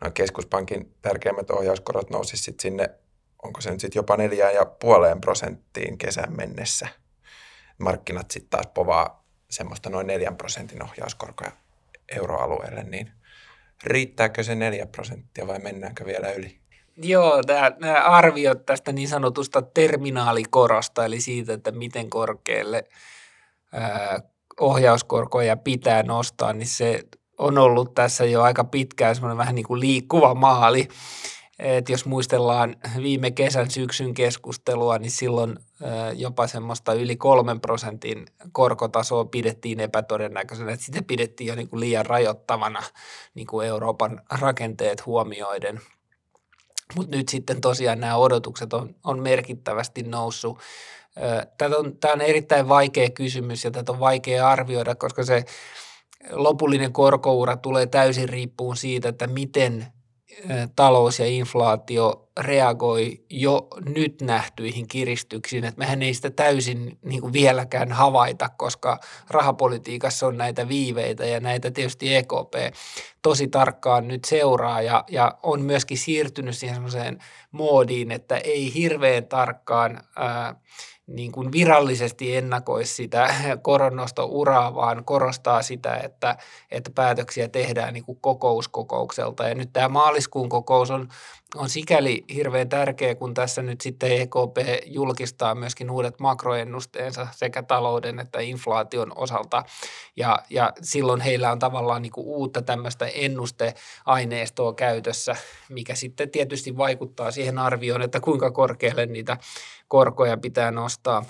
noin 0.00 0.12
keskuspankin 0.12 0.94
tärkeimmät 1.02 1.50
ohjauskorot 1.50 2.10
nousisivat 2.10 2.60
sinne, 2.60 2.90
onko 3.42 3.60
se 3.60 3.70
nyt 3.70 3.80
sitten 3.80 3.98
jopa 3.98 4.16
neljään 4.16 4.54
ja 4.54 4.64
puoleen 4.64 5.20
prosenttiin 5.20 5.98
kesän 5.98 6.36
mennessä. 6.36 6.88
Markkinat 7.78 8.30
sitten 8.30 8.50
taas 8.50 8.66
povaa 8.66 9.24
semmoista 9.50 9.90
noin 9.90 10.06
neljän 10.06 10.36
prosentin 10.36 10.82
ohjauskorkoja 10.82 11.52
euroalueelle, 12.16 12.84
niin 12.84 13.12
riittääkö 13.84 14.42
se 14.42 14.54
neljä 14.54 14.86
prosenttia 14.86 15.46
vai 15.46 15.58
mennäänkö 15.58 16.06
vielä 16.06 16.32
yli? 16.32 16.58
Joo, 16.96 17.40
nämä 17.80 18.02
arviot 18.04 18.66
tästä 18.66 18.92
niin 18.92 19.08
sanotusta 19.08 19.62
terminaalikorosta, 19.62 21.04
eli 21.04 21.20
siitä, 21.20 21.52
että 21.52 21.70
miten 21.70 22.10
korkealle 22.10 22.84
ohjauskorkoja 24.60 25.56
pitää 25.56 26.02
nostaa, 26.02 26.52
niin 26.52 26.66
se 26.66 27.02
on 27.38 27.58
ollut 27.58 27.94
tässä 27.94 28.24
jo 28.24 28.42
aika 28.42 28.64
pitkään 28.64 29.14
semmoinen 29.14 29.38
vähän 29.38 29.54
niin 29.54 29.66
kuin 29.66 29.80
liikkuva 29.80 30.34
maali. 30.34 30.88
Et 31.58 31.88
jos 31.88 32.06
muistellaan 32.06 32.76
viime 33.02 33.30
kesän 33.30 33.70
syksyn 33.70 34.14
keskustelua, 34.14 34.98
niin 34.98 35.10
silloin 35.10 35.58
jopa 36.14 36.46
semmoista 36.46 36.94
yli 36.94 37.16
kolmen 37.16 37.60
prosentin 37.60 38.26
korkotasoa 38.52 39.24
pidettiin 39.24 39.80
epätodennäköisenä, 39.80 40.72
että 40.72 40.86
sitä 40.86 41.02
pidettiin 41.02 41.48
jo 41.48 41.54
niin 41.54 41.68
kuin 41.68 41.80
liian 41.80 42.06
rajoittavana 42.06 42.82
niin 43.34 43.46
kuin 43.46 43.66
Euroopan 43.66 44.22
rakenteet 44.40 45.06
huomioiden. 45.06 45.80
Mutta 46.96 47.16
nyt 47.16 47.28
sitten 47.28 47.60
tosiaan 47.60 48.00
nämä 48.00 48.16
odotukset 48.16 48.72
on, 48.72 48.94
on 49.04 49.22
merkittävästi 49.22 50.02
noussut. 50.02 50.58
Tämä 51.58 51.76
on, 51.76 51.96
on 52.12 52.20
erittäin 52.20 52.68
vaikea 52.68 53.10
kysymys 53.10 53.64
ja 53.64 53.70
tätä 53.70 53.92
on 53.92 54.00
vaikea 54.00 54.48
arvioida, 54.48 54.94
koska 54.94 55.24
se 55.24 55.44
lopullinen 56.30 56.92
korkoura 56.92 57.56
tulee 57.56 57.86
täysin 57.86 58.28
riippuun 58.28 58.76
siitä, 58.76 59.08
että 59.08 59.26
miten 59.26 59.86
talous 60.76 61.18
ja 61.18 61.26
inflaatio 61.26 62.28
reagoi 62.40 63.24
jo 63.30 63.68
nyt 63.88 64.20
nähtyihin 64.20 64.88
kiristyksiin, 64.88 65.64
että 65.64 65.78
mehän 65.78 66.02
ei 66.02 66.14
sitä 66.14 66.30
täysin 66.30 66.98
niin 67.02 67.20
kuin 67.20 67.32
vieläkään 67.32 67.92
havaita, 67.92 68.48
koska 68.48 68.98
rahapolitiikassa 69.30 70.26
on 70.26 70.36
näitä 70.36 70.68
viiveitä 70.68 71.24
ja 71.24 71.40
näitä 71.40 71.70
tietysti 71.70 72.14
EKP 72.14 72.54
tosi 73.22 73.48
tarkkaan 73.48 74.08
nyt 74.08 74.24
seuraa 74.24 74.82
ja, 74.82 75.04
ja 75.08 75.38
on 75.42 75.62
myöskin 75.62 75.98
siirtynyt 75.98 76.56
siihen 76.56 76.76
semmoiseen 76.76 77.18
moodiin, 77.52 78.10
että 78.10 78.36
ei 78.36 78.74
hirveän 78.74 79.26
tarkkaan 79.26 80.00
ää, 80.16 80.54
niin 81.06 81.32
kuin 81.32 81.52
virallisesti 81.52 82.36
ennakoi 82.36 82.84
sitä 82.84 83.34
koronnosto-uraa, 83.62 84.74
vaan 84.74 85.04
korostaa 85.04 85.62
sitä, 85.62 85.96
että, 85.96 86.36
että 86.70 86.90
päätöksiä 86.94 87.48
tehdään 87.48 87.94
niin 87.94 88.04
kuin 88.04 88.18
kokouskokoukselta. 88.20 89.48
Ja 89.48 89.54
nyt 89.54 89.72
tämä 89.72 89.88
maaliskuun 89.88 90.48
kokous 90.48 90.90
on, 90.90 91.08
on 91.54 91.68
sikäli 91.68 92.24
hirveän 92.34 92.68
tärkeä, 92.68 93.14
kun 93.14 93.34
tässä 93.34 93.62
nyt 93.62 93.80
sitten 93.80 94.12
EKP 94.12 94.84
julkistaa 94.86 95.54
myöskin 95.54 95.90
uudet 95.90 96.20
makroennusteensa 96.20 97.26
sekä 97.32 97.62
talouden 97.62 98.20
että 98.20 98.40
inflaation 98.40 99.12
osalta. 99.16 99.64
Ja, 100.16 100.38
ja 100.50 100.72
silloin 100.82 101.20
heillä 101.20 101.52
on 101.52 101.58
tavallaan 101.58 102.02
niin 102.02 102.12
kuin 102.12 102.26
uutta 102.26 102.62
tämmöistä 102.62 103.06
ennusteaineistoa 103.06 104.72
käytössä, 104.72 105.36
mikä 105.68 105.94
sitten 105.94 106.30
tietysti 106.30 106.76
vaikuttaa 106.76 107.30
siihen 107.30 107.58
arvioon, 107.58 108.02
että 108.02 108.20
kuinka 108.20 108.50
korkealle 108.50 109.06
niitä 109.06 109.36
korkoja 109.88 110.36
pitää 110.36 110.70
nostaa. 110.70 111.24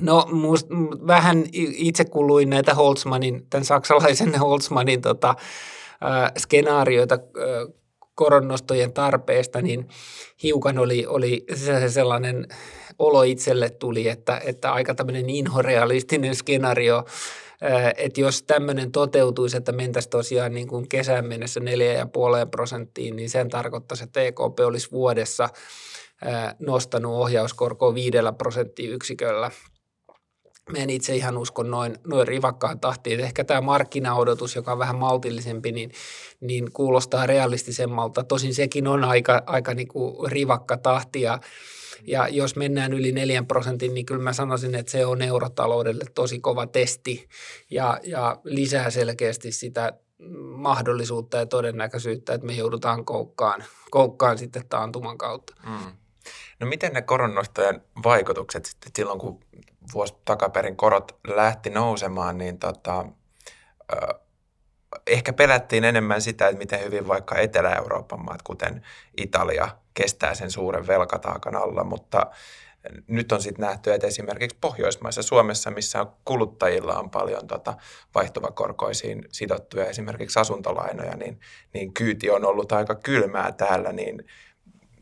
No 0.00 0.28
must, 0.32 0.66
vähän 1.06 1.44
itse 1.52 2.04
kuluin 2.04 2.50
näitä 2.50 2.74
Holtzmanin, 2.74 3.46
tämän 3.50 3.64
saksalaisen 3.64 4.38
Holtzmanin 4.40 5.00
tota, 5.00 5.28
äh, 5.28 6.32
skenaarioita 6.38 7.14
äh, 7.14 7.74
koronnostojen 8.18 8.92
tarpeesta, 8.92 9.62
niin 9.62 9.88
hiukan 10.42 10.78
oli, 10.78 11.06
oli 11.06 11.46
sellainen 11.88 12.46
olo 12.98 13.22
itselle 13.22 13.70
tuli, 13.70 14.08
että, 14.08 14.40
että 14.44 14.72
aika 14.72 14.94
tämmöinen 14.94 15.30
inhorealistinen 15.30 16.34
skenaario, 16.34 17.04
että 17.96 18.20
jos 18.20 18.42
tämmöinen 18.42 18.92
toteutuisi, 18.92 19.56
että 19.56 19.72
mentäisiin 19.72 20.10
tosiaan 20.10 20.54
niin 20.54 20.68
kuin 20.68 20.88
kesän 20.88 21.26
mennessä 21.26 21.60
4,5 21.60 21.66
prosenttiin, 22.50 23.16
niin 23.16 23.30
sen 23.30 23.48
tarkoittaisi, 23.48 24.04
että 24.04 24.20
EKP 24.20 24.60
olisi 24.66 24.90
vuodessa 24.90 25.48
nostanut 26.58 27.12
ohjauskorkoa 27.12 27.94
viidellä 27.94 28.32
prosenttiyksiköllä. 28.32 29.50
Mä 30.72 30.78
en 30.78 30.90
itse 30.90 31.16
ihan 31.16 31.38
usko 31.38 31.62
noin, 31.62 31.98
noin 32.06 32.28
rivakkaan 32.28 32.80
tahtiin. 32.80 33.20
Ehkä 33.20 33.44
tämä 33.44 33.60
markkinaodotus, 33.60 34.56
joka 34.56 34.72
on 34.72 34.78
vähän 34.78 34.96
maltillisempi, 34.96 35.72
niin, 35.72 35.90
niin 36.40 36.72
kuulostaa 36.72 37.26
realistisemmalta. 37.26 38.24
Tosin 38.24 38.54
sekin 38.54 38.86
on 38.86 39.04
aika, 39.04 39.42
aika 39.46 39.74
niin 39.74 39.88
kuin 39.88 40.32
rivakka 40.32 40.76
tahti 40.76 41.20
ja, 41.20 41.38
ja 42.02 42.28
jos 42.28 42.56
mennään 42.56 42.92
yli 42.92 43.12
4 43.12 43.42
prosentin, 43.42 43.94
niin 43.94 44.06
kyllä 44.06 44.22
mä 44.22 44.32
sanoisin, 44.32 44.74
että 44.74 44.92
se 44.92 45.06
on 45.06 45.22
eurotaloudelle 45.22 46.04
tosi 46.14 46.40
kova 46.40 46.66
testi 46.66 47.28
ja, 47.70 48.00
ja 48.02 48.36
lisää 48.44 48.90
selkeästi 48.90 49.52
sitä 49.52 49.92
mahdollisuutta 50.56 51.36
ja 51.36 51.46
todennäköisyyttä, 51.46 52.34
että 52.34 52.46
me 52.46 52.52
joudutaan 52.52 53.04
koukkaan, 53.04 53.64
koukkaan 53.90 54.38
sitten 54.38 54.68
taantuman 54.68 55.18
kautta. 55.18 55.54
Mm. 55.66 55.92
No 56.60 56.66
miten 56.66 56.92
ne 56.92 57.02
koronnostojen 57.02 57.80
vaikutukset 58.04 58.64
sitten 58.64 58.92
silloin, 58.96 59.18
kun 59.18 59.40
vuosi 59.94 60.14
takaperin 60.24 60.76
korot 60.76 61.18
lähti 61.26 61.70
nousemaan, 61.70 62.38
niin 62.38 62.58
tota, 62.58 63.04
ehkä 65.06 65.32
pelättiin 65.32 65.84
enemmän 65.84 66.22
sitä, 66.22 66.48
että 66.48 66.58
miten 66.58 66.84
hyvin 66.84 67.08
vaikka 67.08 67.36
Etelä-Euroopan 67.38 68.24
maat, 68.24 68.42
kuten 68.42 68.82
Italia, 69.16 69.68
kestää 69.94 70.34
sen 70.34 70.50
suuren 70.50 70.86
velkataakan 70.86 71.56
alla, 71.56 71.84
mutta 71.84 72.26
nyt 73.06 73.32
on 73.32 73.42
sitten 73.42 73.66
nähty, 73.66 73.92
että 73.92 74.06
esimerkiksi 74.06 74.58
Pohjoismaissa, 74.60 75.22
Suomessa, 75.22 75.70
missä 75.70 76.06
kuluttajilla 76.24 76.98
on 76.98 77.10
paljon 77.10 77.46
tota 77.46 77.74
vaihtuvakorkoisiin 78.14 79.24
sidottuja 79.32 79.86
esimerkiksi 79.86 80.40
asuntolainoja, 80.40 81.16
niin, 81.16 81.40
niin 81.74 81.94
kyyti 81.94 82.30
on 82.30 82.44
ollut 82.44 82.72
aika 82.72 82.94
kylmää 82.94 83.52
täällä, 83.52 83.92
niin 83.92 84.24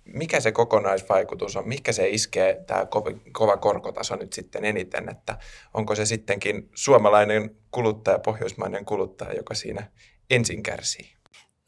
mikä 0.07 0.41
se 0.41 0.53
kokonaisvaikutus 0.53 1.57
on, 1.57 1.69
mikä 1.69 1.93
se 1.93 2.09
iskee 2.09 2.65
tämä 2.67 2.87
kova 3.33 3.57
korkotaso 3.57 4.17
nyt 4.17 4.33
sitten 4.33 4.65
eniten, 4.65 5.09
että 5.09 5.39
onko 5.75 5.95
se 5.95 6.07
sittenkin 6.07 6.71
suomalainen 6.75 7.57
kuluttaja, 7.71 8.19
pohjoismainen 8.19 8.85
kuluttaja, 8.85 9.33
joka 9.33 9.55
siinä 9.55 9.91
ensin 10.31 10.63
kärsii? 10.63 11.17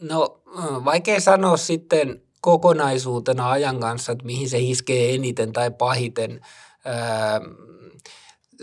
No 0.03 0.43
vaikea 0.85 1.21
sanoa 1.21 1.57
sitten 1.57 2.23
kokonaisuutena 2.41 3.51
ajan 3.51 3.81
kanssa, 3.81 4.13
että 4.13 4.25
mihin 4.25 4.49
se 4.49 4.59
iskee 4.59 5.15
eniten 5.15 5.53
tai 5.53 5.71
pahiten. 5.71 6.41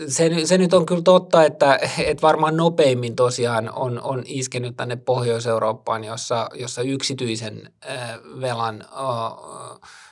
Se, 0.08 0.30
se 0.46 0.58
nyt 0.58 0.74
on 0.74 0.86
kyllä 0.86 1.02
totta, 1.02 1.44
että, 1.44 1.78
että 1.98 2.22
varmaan 2.22 2.56
nopeimmin 2.56 3.16
tosiaan 3.16 3.72
on, 3.74 4.02
on 4.02 4.22
iskenyt 4.26 4.76
tänne 4.76 4.96
Pohjois-Eurooppaan, 4.96 6.04
jossa, 6.04 6.48
jossa 6.54 6.82
yksityisen 6.82 7.72
velan 8.40 8.84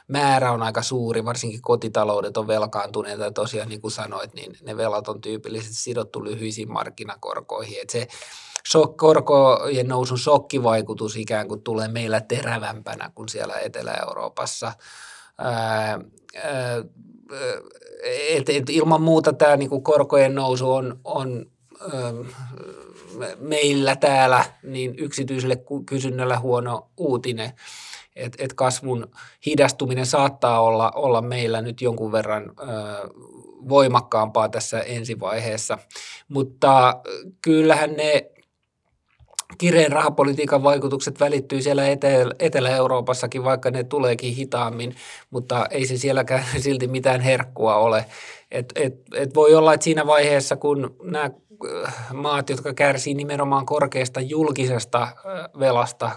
määrä 0.09 0.53
on 0.53 0.63
aika 0.63 0.83
suuri, 0.83 1.25
varsinkin 1.25 1.63
kotitaloudet 1.63 2.37
on 2.37 2.47
velkaantuneita 2.47 3.31
tosiaan 3.31 3.69
niin 3.69 3.81
kuin 3.81 3.93
sanoit, 3.93 4.35
niin 4.35 4.57
ne 4.63 4.77
velat 4.77 5.09
on 5.09 5.21
tyypillisesti 5.21 5.77
sidottu 5.77 6.25
lyhyisiin 6.25 6.73
markkinakorkoihin. 6.73 7.81
Että 7.83 7.93
se 7.93 8.09
korkojen 8.97 9.89
nousun 9.89 10.19
shokkivaikutus 10.19 11.17
ikään 11.17 11.49
kuin 11.49 11.63
tulee 11.63 11.89
meillä 11.89 12.21
terävämpänä 12.21 13.11
kuin 13.15 13.29
siellä 13.29 13.59
Etelä-Euroopassa. 13.59 14.73
Ää, 15.39 16.01
et, 18.29 18.49
et 18.49 18.71
ilman 18.71 19.03
muuta 19.03 19.33
tämä 19.33 19.57
niinku 19.57 19.81
korkojen 19.81 20.35
nousu 20.35 20.73
on, 20.73 21.01
on 21.05 21.47
ää, 21.93 22.13
meillä 23.39 23.97
täällä 23.97 24.45
niin 24.63 24.95
yksityiselle 24.99 25.57
kysynnällä 25.87 26.39
huono 26.39 26.89
uutinen. 26.97 27.53
Et, 28.17 28.37
et 28.39 28.53
kasvun 28.53 29.11
hidastuminen 29.47 30.07
saattaa 30.07 30.61
olla, 30.61 30.91
olla 30.95 31.23
meillä 31.23 31.63
nyt 31.63 31.81
jonkun 31.81 32.13
verran 32.13 32.53
ää, 32.59 32.69
voimakkaampaa 33.69 34.49
tässä 34.49 34.81
ensivaiheessa, 34.81 35.79
mutta 36.29 37.01
kyllähän 37.43 37.93
ne 37.93 38.31
kireen 39.59 39.93
rahapolitiikan 39.93 40.63
vaikutukset 40.63 41.21
välittyy 41.21 41.63
siellä 41.63 41.83
Etelä-Euroopassakin, 42.39 43.45
vaikka 43.45 43.71
ne 43.71 43.85
tuleekin 43.85 44.35
hitaammin, 44.35 44.97
mutta 45.31 45.67
ei 45.71 45.87
se 45.87 45.97
sielläkään 45.97 46.45
silti 46.65 46.87
mitään 46.87 47.21
herkkua 47.21 47.77
ole. 47.77 48.07
Et, 48.51 48.73
et, 48.75 48.95
et 49.15 49.35
voi 49.35 49.55
olla, 49.55 49.75
että 49.75 49.85
siinä 49.85 50.07
vaiheessa, 50.07 50.57
kun 50.57 50.97
nämä 51.03 51.31
äh, 51.85 51.95
maat, 52.13 52.51
jotka 52.51 52.75
kärsii 52.75 53.15
nimenomaan 53.15 53.67
korkeasta 53.67 54.21
julkisesta 54.21 55.03
äh, 55.03 55.13
velasta, 55.59 56.11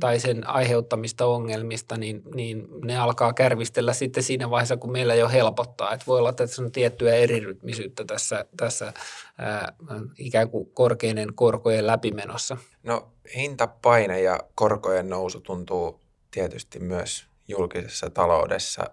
tai 0.00 0.20
sen 0.20 0.46
aiheuttamista 0.46 1.26
ongelmista, 1.26 1.96
niin, 1.96 2.22
niin 2.34 2.68
ne 2.84 2.98
alkaa 2.98 3.32
kärvistellä 3.32 3.92
sitten 3.92 4.22
siinä 4.22 4.50
vaiheessa, 4.50 4.76
kun 4.76 4.92
meillä 4.92 5.14
jo 5.14 5.28
helpottaa. 5.28 5.92
Että 5.92 6.06
voi 6.06 6.18
olla, 6.18 6.30
että 6.30 6.46
tässä 6.46 6.62
on 6.62 6.72
tiettyä 6.72 7.14
erirytmisyyttä 7.14 8.04
tässä, 8.04 8.44
tässä 8.56 8.92
ää, 9.38 9.72
ikään 10.18 10.50
kuin 10.50 10.70
korkeinen 10.74 11.34
korkojen 11.34 11.86
läpimenossa. 11.86 12.56
No 12.82 13.08
hintapaine 13.36 14.20
ja 14.20 14.40
korkojen 14.54 15.08
nousu 15.08 15.40
tuntuu 15.40 16.00
tietysti 16.30 16.78
myös 16.78 17.26
julkisessa 17.48 18.10
taloudessa 18.10 18.84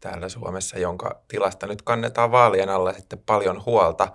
täällä 0.00 0.28
Suomessa, 0.28 0.78
jonka 0.78 1.20
tilasta 1.28 1.66
nyt 1.66 1.82
kannetaan 1.82 2.32
vaalien 2.32 2.68
alla 2.68 2.92
sitten 2.92 3.18
paljon 3.26 3.64
huolta. 3.66 4.08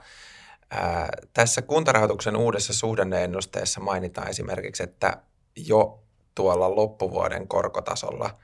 Ää, 0.71 1.09
tässä 1.33 1.61
kuntarahoituksen 1.61 2.35
uudessa 2.35 2.73
suhdanneennusteessa 2.73 3.79
mainitaan 3.79 4.29
esimerkiksi, 4.29 4.83
että 4.83 5.17
jo 5.55 6.03
tuolla 6.35 6.75
loppuvuoden 6.75 7.47
korkotasolla 7.47 8.39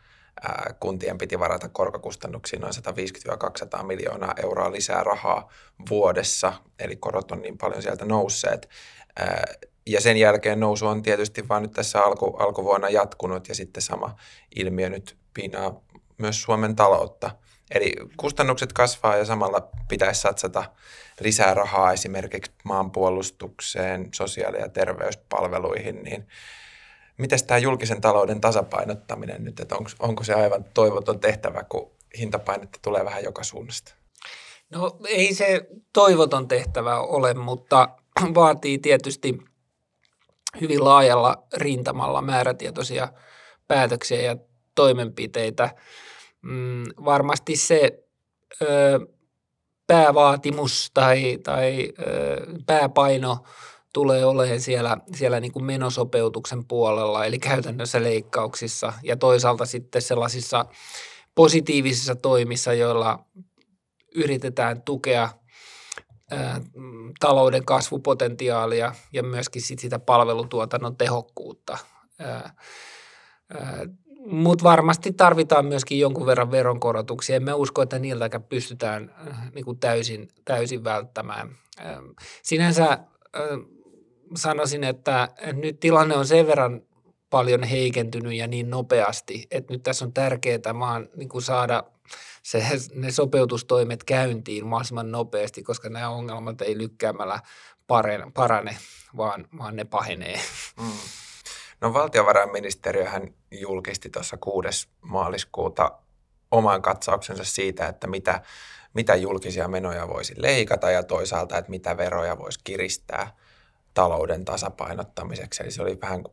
kuntien 0.79 1.17
piti 1.17 1.39
varata 1.39 1.69
korkokustannuksiin 1.69 2.61
noin 2.61 2.73
150-200 3.79 3.83
miljoonaa 3.83 4.33
euroa 4.43 4.71
lisää 4.71 5.03
rahaa 5.03 5.49
vuodessa, 5.89 6.53
eli 6.79 6.95
korot 6.95 7.31
on 7.31 7.41
niin 7.41 7.57
paljon 7.57 7.81
sieltä 7.81 8.05
nousseet. 8.05 8.69
Ja 9.85 10.01
sen 10.01 10.17
jälkeen 10.17 10.59
nousu 10.59 10.87
on 10.87 11.01
tietysti 11.01 11.47
vain 11.49 11.63
nyt 11.63 11.71
tässä 11.71 12.03
alku, 12.03 12.35
alkuvuonna 12.39 12.89
jatkunut 12.89 13.49
ja 13.49 13.55
sitten 13.55 13.83
sama 13.83 14.15
ilmiö 14.55 14.89
nyt 14.89 15.17
piinaa 15.33 15.81
myös 16.17 16.43
Suomen 16.43 16.75
taloutta. 16.75 17.31
Eli 17.71 17.93
kustannukset 18.17 18.73
kasvaa 18.73 19.15
ja 19.15 19.25
samalla 19.25 19.69
pitäisi 19.87 20.21
satsata 20.21 20.63
lisää 21.19 21.53
rahaa 21.53 21.93
esimerkiksi 21.93 22.51
maanpuolustukseen, 22.63 24.09
sosiaali- 24.15 24.59
ja 24.59 24.69
terveyspalveluihin, 24.69 26.03
niin 26.03 26.27
miten 27.17 27.39
tämä 27.47 27.57
julkisen 27.57 28.01
talouden 28.01 28.41
tasapainottaminen 28.41 29.43
nyt, 29.43 29.59
että 29.59 29.75
onko, 29.75 29.89
onko 29.99 30.23
se 30.23 30.33
aivan 30.33 30.65
toivoton 30.73 31.19
tehtävä, 31.19 31.63
kun 31.63 31.91
hintapainetta 32.17 32.79
tulee 32.81 33.05
vähän 33.05 33.23
joka 33.23 33.43
suunnasta? 33.43 33.93
No 34.69 34.97
ei 35.07 35.33
se 35.33 35.67
toivoton 35.93 36.47
tehtävä 36.47 36.99
ole, 36.99 37.33
mutta 37.33 37.89
vaatii 38.35 38.79
tietysti 38.79 39.37
hyvin 40.61 40.83
laajalla 40.83 41.43
rintamalla 41.53 42.21
määrätietoisia 42.21 43.07
päätöksiä 43.67 44.21
ja 44.21 44.35
toimenpiteitä. 44.75 45.69
Mm, 46.41 46.83
varmasti 47.05 47.55
se 47.55 48.03
ö, 48.61 48.99
päävaatimus 49.87 50.91
tai, 50.93 51.37
tai 51.43 51.89
ö, 51.99 52.05
pääpaino 52.65 53.37
tulee 53.93 54.25
olemaan 54.25 54.59
siellä, 54.59 54.97
siellä 55.15 55.39
niin 55.39 55.51
kuin 55.51 55.65
menosopeutuksen 55.65 56.65
puolella, 56.65 57.25
eli 57.25 57.39
käytännössä 57.39 58.03
leikkauksissa 58.03 58.93
ja 59.03 59.15
toisaalta 59.15 59.65
sitten 59.65 60.01
sellaisissa 60.01 60.65
positiivisissa 61.35 62.15
toimissa, 62.15 62.73
joilla 62.73 63.25
yritetään 64.15 64.81
tukea 64.81 65.29
ää, 66.31 66.61
talouden 67.19 67.65
kasvupotentiaalia 67.65 68.95
ja 69.13 69.23
myöskin 69.23 69.61
sit 69.61 69.79
sitä 69.79 69.99
palvelutuotannon 69.99 70.97
tehokkuutta. 70.97 71.77
Mutta 74.25 74.63
varmasti 74.63 75.13
tarvitaan 75.13 75.65
myöskin 75.65 75.99
jonkun 75.99 76.25
verran 76.25 76.51
veronkorotuksia. 76.51 77.35
En 77.35 77.43
mä 77.43 77.55
usko, 77.55 77.81
että 77.81 77.99
niiltäkään 77.99 78.43
pystytään 78.43 79.15
niin 79.55 79.65
kuin 79.65 79.79
täysin, 79.79 80.27
täysin 80.45 80.83
välttämään. 80.83 81.57
Ähm, 81.79 82.05
sinänsä 82.43 82.99
sanoisin, 84.35 84.83
että 84.83 85.29
nyt 85.53 85.79
tilanne 85.79 86.15
on 86.15 86.27
sen 86.27 86.47
verran 86.47 86.81
paljon 87.29 87.63
heikentynyt 87.63 88.33
ja 88.33 88.47
niin 88.47 88.69
nopeasti, 88.69 89.47
että 89.51 89.73
nyt 89.73 89.83
tässä 89.83 90.05
on 90.05 90.13
tärkeää 90.13 90.79
vaan 90.79 91.09
niin 91.15 91.29
kuin 91.29 91.41
saada 91.41 91.83
se, 92.43 92.65
ne 92.93 93.11
sopeutustoimet 93.11 94.03
käyntiin 94.03 94.65
mahdollisimman 94.65 95.11
nopeasti, 95.11 95.63
koska 95.63 95.89
nämä 95.89 96.09
ongelmat 96.09 96.61
ei 96.61 96.77
lykkäämällä 96.77 97.39
parane, 98.33 98.77
vaan, 99.17 99.47
vaan 99.57 99.75
ne 99.75 99.85
pahenee. 99.85 100.39
Mm. 100.79 100.91
No 101.81 101.93
valtiovarainministeriöhän 101.93 103.33
julkisti 103.51 104.09
tuossa 104.09 104.37
6. 104.37 104.89
maaliskuuta 105.01 105.91
oman 106.51 106.81
katsauksensa 106.81 107.43
siitä, 107.43 107.87
että 107.87 108.07
mitä, 108.07 108.41
mitä 108.93 109.15
julkisia 109.15 109.67
menoja 109.67 110.07
voisi 110.07 110.33
leikata 110.37 110.91
ja 110.91 111.03
toisaalta, 111.03 111.57
että 111.57 111.71
mitä 111.71 111.97
veroja 111.97 112.37
voisi 112.37 112.59
kiristää 112.63 113.35
talouden 113.93 114.45
tasapainottamiseksi. 114.45 115.63
Eli 115.63 115.71
se 115.71 115.81
oli 115.81 116.01
vähän 116.01 116.23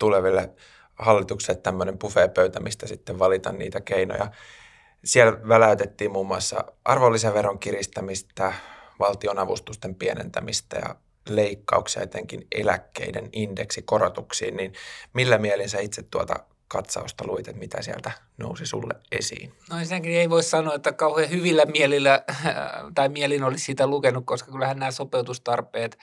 tuleville 0.00 0.50
hallitukselle 0.98 1.60
tämmöinen 1.60 1.98
buffeepöytä, 1.98 2.60
mistä 2.60 2.86
sitten 2.86 3.18
valita 3.18 3.52
niitä 3.52 3.80
keinoja. 3.80 4.30
Siellä 5.04 5.48
väläytettiin 5.48 6.12
muun 6.12 6.26
muassa 6.26 6.64
arvonlisäveron 6.84 7.58
kiristämistä, 7.58 8.52
valtionavustusten 8.98 9.94
pienentämistä 9.94 10.76
ja 10.76 10.96
leikkauksia 11.28 12.02
etenkin 12.02 12.46
eläkkeiden 12.52 13.28
indeksikorotuksiin, 13.32 14.56
niin 14.56 14.72
millä 15.12 15.38
mielin 15.38 15.68
sä 15.68 15.78
itse 15.80 16.02
tuota 16.02 16.34
katsausta 16.68 17.26
luit, 17.26 17.48
että 17.48 17.60
mitä 17.60 17.82
sieltä 17.82 18.10
nousi 18.38 18.66
sulle 18.66 18.94
esiin? 19.12 19.52
No 19.70 19.78
ensinnäkin 19.78 20.12
ei 20.12 20.30
voi 20.30 20.42
sanoa, 20.42 20.74
että 20.74 20.92
kauhean 20.92 21.30
hyvillä 21.30 21.64
mielillä 21.64 22.24
tai 22.94 23.08
mielin 23.08 23.44
olisi 23.44 23.64
siitä 23.64 23.86
lukenut, 23.86 24.26
koska 24.26 24.52
kyllähän 24.52 24.78
nämä 24.78 24.90
sopeutustarpeet 24.90 25.98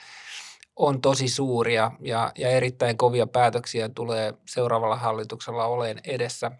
on 0.76 1.00
tosi 1.00 1.28
suuria 1.28 1.90
ja, 2.00 2.32
ja 2.38 2.48
erittäin 2.48 2.96
kovia 2.96 3.26
päätöksiä 3.26 3.88
tulee 3.88 4.34
seuraavalla 4.48 4.96
hallituksella 4.96 5.66
oleen 5.66 6.00
edessä. 6.04 6.50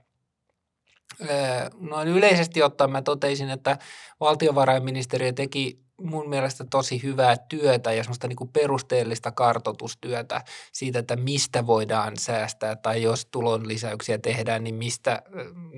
Noin 1.80 2.08
yleisesti 2.08 2.62
ottaen 2.62 2.90
mä 2.90 3.02
toteisin, 3.02 3.50
että 3.50 3.78
valtiovarainministeriö 4.20 5.32
teki 5.32 5.86
mun 6.00 6.28
mielestä 6.28 6.64
tosi 6.70 7.02
hyvää 7.02 7.36
työtä 7.36 7.92
ja 7.92 8.02
semmoista 8.02 8.28
niin 8.28 8.36
kuin 8.36 8.50
perusteellista 8.52 9.32
kartotustyötä 9.32 10.44
siitä, 10.72 10.98
että 10.98 11.16
mistä 11.16 11.66
voidaan 11.66 12.16
säästää 12.16 12.76
tai 12.76 13.02
jos 13.02 13.26
tulon 13.26 13.68
lisäyksiä 13.68 14.18
tehdään, 14.18 14.64
niin 14.64 14.74
mistä 14.74 15.22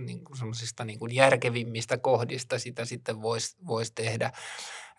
niin 0.06 0.20
semmoisista 0.38 0.84
niin 0.84 0.98
kuin 0.98 1.14
järkevimmistä 1.14 1.98
kohdista 1.98 2.58
sitä 2.58 2.84
sitten 2.84 3.22
voisi 3.22 3.56
vois 3.66 3.92
tehdä. 3.92 4.32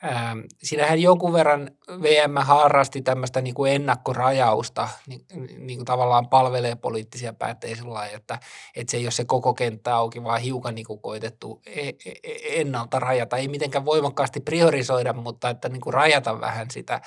Ähm, 0.03 0.39
siinähän 0.63 1.01
jonkun 1.01 1.33
verran 1.33 1.71
VM 2.01 2.37
harrasti 2.37 3.01
tämmöistä 3.01 3.41
niin 3.41 3.53
kuin 3.53 3.71
ennakkorajausta, 3.71 4.89
niin, 5.07 5.25
niin 5.57 5.77
kuin 5.77 5.85
tavallaan 5.85 6.29
palvelee 6.29 6.75
poliittisia 6.75 7.33
päättäjiä 7.33 7.75
sillä 7.75 8.07
että, 8.07 8.39
että 8.75 8.91
se 8.91 8.97
ei 8.97 9.05
ole 9.05 9.11
se 9.11 9.25
koko 9.25 9.53
kenttä 9.53 9.95
auki, 9.95 10.23
vaan 10.23 10.41
hiukan 10.41 10.75
niin 10.75 10.85
kuin 10.85 11.01
koitettu 11.01 11.61
e, 11.65 11.89
e, 11.89 12.13
ennalta 12.61 12.99
rajata. 12.99 13.37
Ei 13.37 13.47
mitenkään 13.47 13.85
voimakkaasti 13.85 14.39
priorisoida, 14.39 15.13
mutta 15.13 15.49
että 15.49 15.69
niin 15.69 15.81
kuin 15.81 15.93
rajata 15.93 16.39
vähän 16.39 16.71
sitä, 16.71 17.01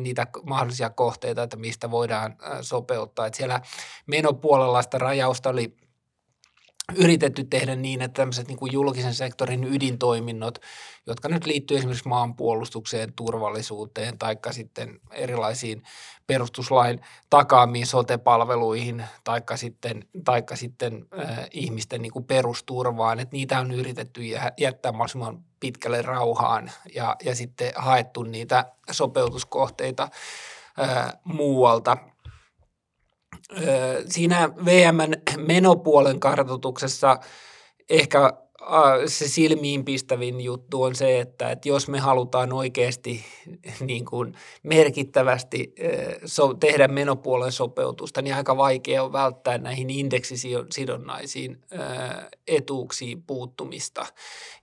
niitä 0.00 0.26
mahdollisia 0.46 0.90
kohteita, 0.90 1.42
että 1.42 1.56
mistä 1.56 1.90
voidaan 1.90 2.36
sopeuttaa. 2.60 3.26
Että 3.26 3.36
siellä 3.36 3.60
menopuolella 4.06 4.82
sitä 4.82 4.98
rajausta 4.98 5.50
oli– 5.50 5.76
yritetty 6.96 7.44
tehdä 7.44 7.76
niin, 7.76 8.02
että 8.02 8.16
tämmöiset 8.16 8.48
niin 8.48 8.58
kuin 8.58 8.72
julkisen 8.72 9.14
sektorin 9.14 9.64
ydintoiminnot, 9.64 10.58
jotka 11.06 11.28
nyt 11.28 11.46
liittyy 11.46 11.76
esimerkiksi 11.76 12.08
maanpuolustukseen, 12.08 13.12
turvallisuuteen 13.12 14.18
tai 14.18 14.36
sitten 14.50 15.00
erilaisiin 15.12 15.82
perustuslain 16.26 17.00
takaamiin 17.30 17.86
sote-palveluihin 17.86 19.04
tai 19.24 19.42
sitten, 19.54 20.04
taikka 20.24 20.56
sitten 20.56 21.06
äh, 21.18 21.38
ihmisten 21.50 22.02
niin 22.02 22.12
kuin 22.12 22.24
perusturvaan, 22.24 23.20
että 23.20 23.36
niitä 23.36 23.60
on 23.60 23.72
yritetty 23.72 24.20
jättää 24.58 24.92
mahdollisimman 24.92 25.44
pitkälle 25.60 26.02
rauhaan 26.02 26.70
ja, 26.94 27.16
ja 27.24 27.34
sitten 27.34 27.72
haettu 27.76 28.22
niitä 28.22 28.64
sopeutuskohteita 28.90 30.08
äh, 30.80 31.12
muualta– 31.24 31.96
siinä 34.08 34.50
VMn 34.64 35.14
menopuolen 35.36 36.20
kartoituksessa 36.20 37.18
ehkä 37.90 38.32
se 39.06 39.28
silmiinpistävin 39.28 40.40
juttu 40.40 40.82
on 40.82 40.94
se, 40.94 41.20
että, 41.20 41.50
että 41.50 41.68
jos 41.68 41.88
me 41.88 41.98
halutaan 41.98 42.52
oikeasti 42.52 43.24
niin 43.80 44.04
kuin 44.04 44.34
merkittävästi 44.62 45.74
tehdä 46.60 46.88
menopuolen 46.88 47.52
sopeutusta, 47.52 48.22
niin 48.22 48.34
aika 48.34 48.56
vaikea 48.56 49.02
on 49.02 49.12
välttää 49.12 49.58
näihin 49.58 49.90
indeksisidonnaisiin 49.90 51.60
etuuksiin 52.46 53.22
puuttumista. 53.22 54.06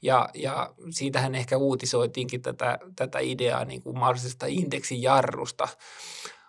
Ja, 0.02 0.30
ja 0.34 0.74
siitähän 0.90 1.36
ehkä 1.36 1.58
uutisoitiinkin 1.58 2.42
tätä, 2.42 2.80
tätä 2.96 3.20
ideaa 3.20 3.66
niin 3.66 3.82
kuin 3.82 4.00
mahdollisesta 4.00 4.46
indeksijarrusta 4.46 5.68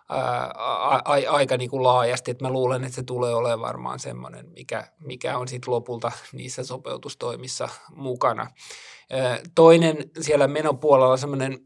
ää, 0.08 0.52
aika 1.28 1.56
niin 1.56 1.70
kuin 1.70 1.82
laajasti, 1.82 2.30
että 2.30 2.44
mä 2.44 2.50
luulen, 2.50 2.84
että 2.84 2.96
se 2.96 3.02
tulee 3.02 3.34
olemaan 3.34 3.60
varmaan 3.60 3.98
semmoinen, 3.98 4.50
mikä, 4.56 4.84
mikä 5.00 5.38
on 5.38 5.48
sitten 5.48 5.74
lopulta 5.74 6.12
niissä 6.32 6.64
sopeutustoimissa 6.64 7.68
mukana. 7.94 8.50
Toinen 9.54 9.96
siellä 10.20 10.48
menopuolella 10.48 11.16
semmoinen 11.16 11.58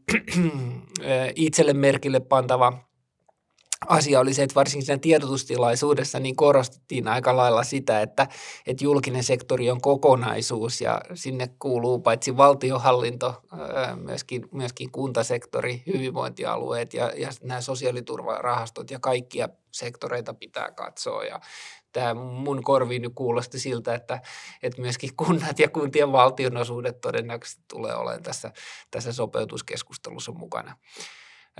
itselle 1.35 1.73
merkille 1.73 2.19
pantava– 2.19 2.73
asia 3.87 4.19
oli 4.19 4.33
se, 4.33 4.43
että 4.43 4.55
varsinkin 4.55 4.85
siinä 4.85 4.99
tiedotustilaisuudessa 4.99 6.19
niin 6.19 6.35
korostettiin 6.35 7.07
aika 7.07 7.37
lailla 7.37 7.63
sitä, 7.63 8.01
että, 8.01 8.27
että 8.67 8.83
julkinen 8.83 9.23
sektori 9.23 9.71
on 9.71 9.81
kokonaisuus 9.81 10.81
ja 10.81 11.01
sinne 11.13 11.49
kuuluu 11.59 11.99
paitsi 11.99 12.37
valtiohallinto, 12.37 13.43
myöskin, 13.95 14.47
myöskin 14.51 14.91
kuntasektori, 14.91 15.83
hyvinvointialueet 15.87 16.93
ja, 16.93 17.11
ja 17.15 17.29
nämä 17.43 17.61
sosiaaliturvarahastot 17.61 18.91
ja 18.91 18.99
kaikkia 18.99 19.49
sektoreita 19.71 20.33
pitää 20.33 20.71
katsoa 20.71 21.23
ja 21.23 21.39
tämä 21.93 22.13
mun 22.13 22.63
korviin 22.63 23.01
nyt 23.01 23.11
kuulosti 23.15 23.59
siltä, 23.59 23.95
että, 23.95 24.21
että 24.63 24.81
myöskin 24.81 25.09
kunnat 25.25 25.59
ja 25.59 25.69
kuntien 25.69 26.11
valtionosuudet 26.11 27.01
todennäköisesti 27.01 27.63
tulee 27.67 27.95
olemaan 27.95 28.23
tässä, 28.23 28.51
tässä 28.91 29.13
sopeutuskeskustelussa 29.13 30.31
mukana. 30.31 30.77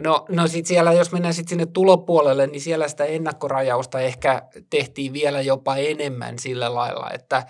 No, 0.02 0.26
no 0.30 0.48
sitten 0.48 0.68
siellä, 0.68 0.94
jos 0.94 1.12
mennään 1.12 1.34
sitten 1.34 1.50
sinne 1.50 1.66
tulopuolelle, 1.66 2.48
niin 2.48 2.62
siellä 2.62 2.88
sitä 2.88 3.06
ennakkorajausta 3.06 4.00
ehkä 4.00 4.42
tehtiin 4.70 5.14
vielä 5.14 5.42
jopa 5.42 5.76
enemmän 5.76 6.40
sillä 6.40 6.76
lailla, 6.76 7.12
että 7.14 7.46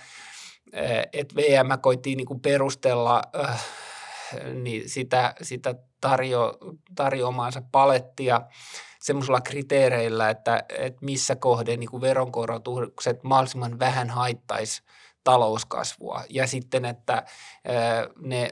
eh, 0.73 1.07
et 1.13 1.35
VM 1.35 1.79
koittiin 1.81 2.17
niinku 2.17 2.39
perustella 2.39 3.21
äh, 3.49 3.65
niin 4.53 4.89
sitä, 4.89 5.33
sitä 5.41 5.75
tarjo, 6.01 6.57
tarjoamaansa 6.95 7.61
palettia 7.71 8.41
semmoisilla 9.01 9.41
kriteereillä, 9.41 10.29
että, 10.29 10.63
että 10.69 11.05
missä 11.05 11.35
kohde 11.35 11.77
niin 11.77 11.89
kuin 11.89 12.01
veronkorotukset 12.01 13.23
mahdollisimman 13.23 13.79
vähän 13.79 14.09
haittaisi 14.09 14.83
talouskasvua. 15.23 16.23
Ja 16.29 16.47
sitten, 16.47 16.85
että 16.85 17.23
ne 18.17 18.49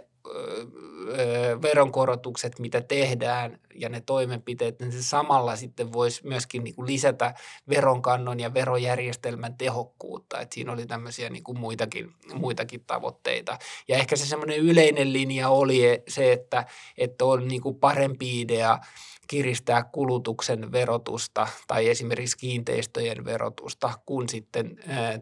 veronkorotukset, 1.62 2.60
mitä 2.60 2.82
tehdään 2.82 3.60
ja 3.76 3.90
ne 3.90 4.02
toimenpiteet, 4.02 4.80
niin 4.80 4.92
se 4.92 5.04
samalla 5.04 5.56
sitten 5.56 5.94
voisi 5.94 6.28
myöskin 6.28 6.64
niin 6.64 6.76
kuin 6.76 6.88
lisätä 6.88 7.34
veronkannon 7.70 8.40
ja 8.40 8.54
verojärjestelmän 8.54 9.58
tehokkuutta. 9.58 10.40
että 10.40 10.54
siinä 10.54 10.72
oli 10.72 10.86
tämmöisiä 10.86 11.30
niin 11.30 11.44
kuin 11.44 11.60
muitakin, 11.60 12.14
muitakin 12.34 12.84
tavoitteita. 12.88 13.58
Ja 13.88 13.98
ehkä 13.98 14.16
se 14.16 14.26
semmoinen 14.26 14.58
yleinen 14.58 15.14
linja 15.14 15.50
oli 15.50 16.04
se, 16.08 16.32
että, 16.32 16.66
että 16.98 17.26
on 17.26 17.48
niin 17.48 17.62
kuin 17.62 17.76
parempi 17.76 18.42
idea– 18.42 18.80
kiristää 19.32 19.84
kulutuksen 19.84 20.72
verotusta 20.72 21.48
tai 21.68 21.90
esimerkiksi 21.90 22.38
kiinteistöjen 22.38 23.26
verotusta 23.26 23.94
kuin 24.06 24.30
sitten 24.30 24.76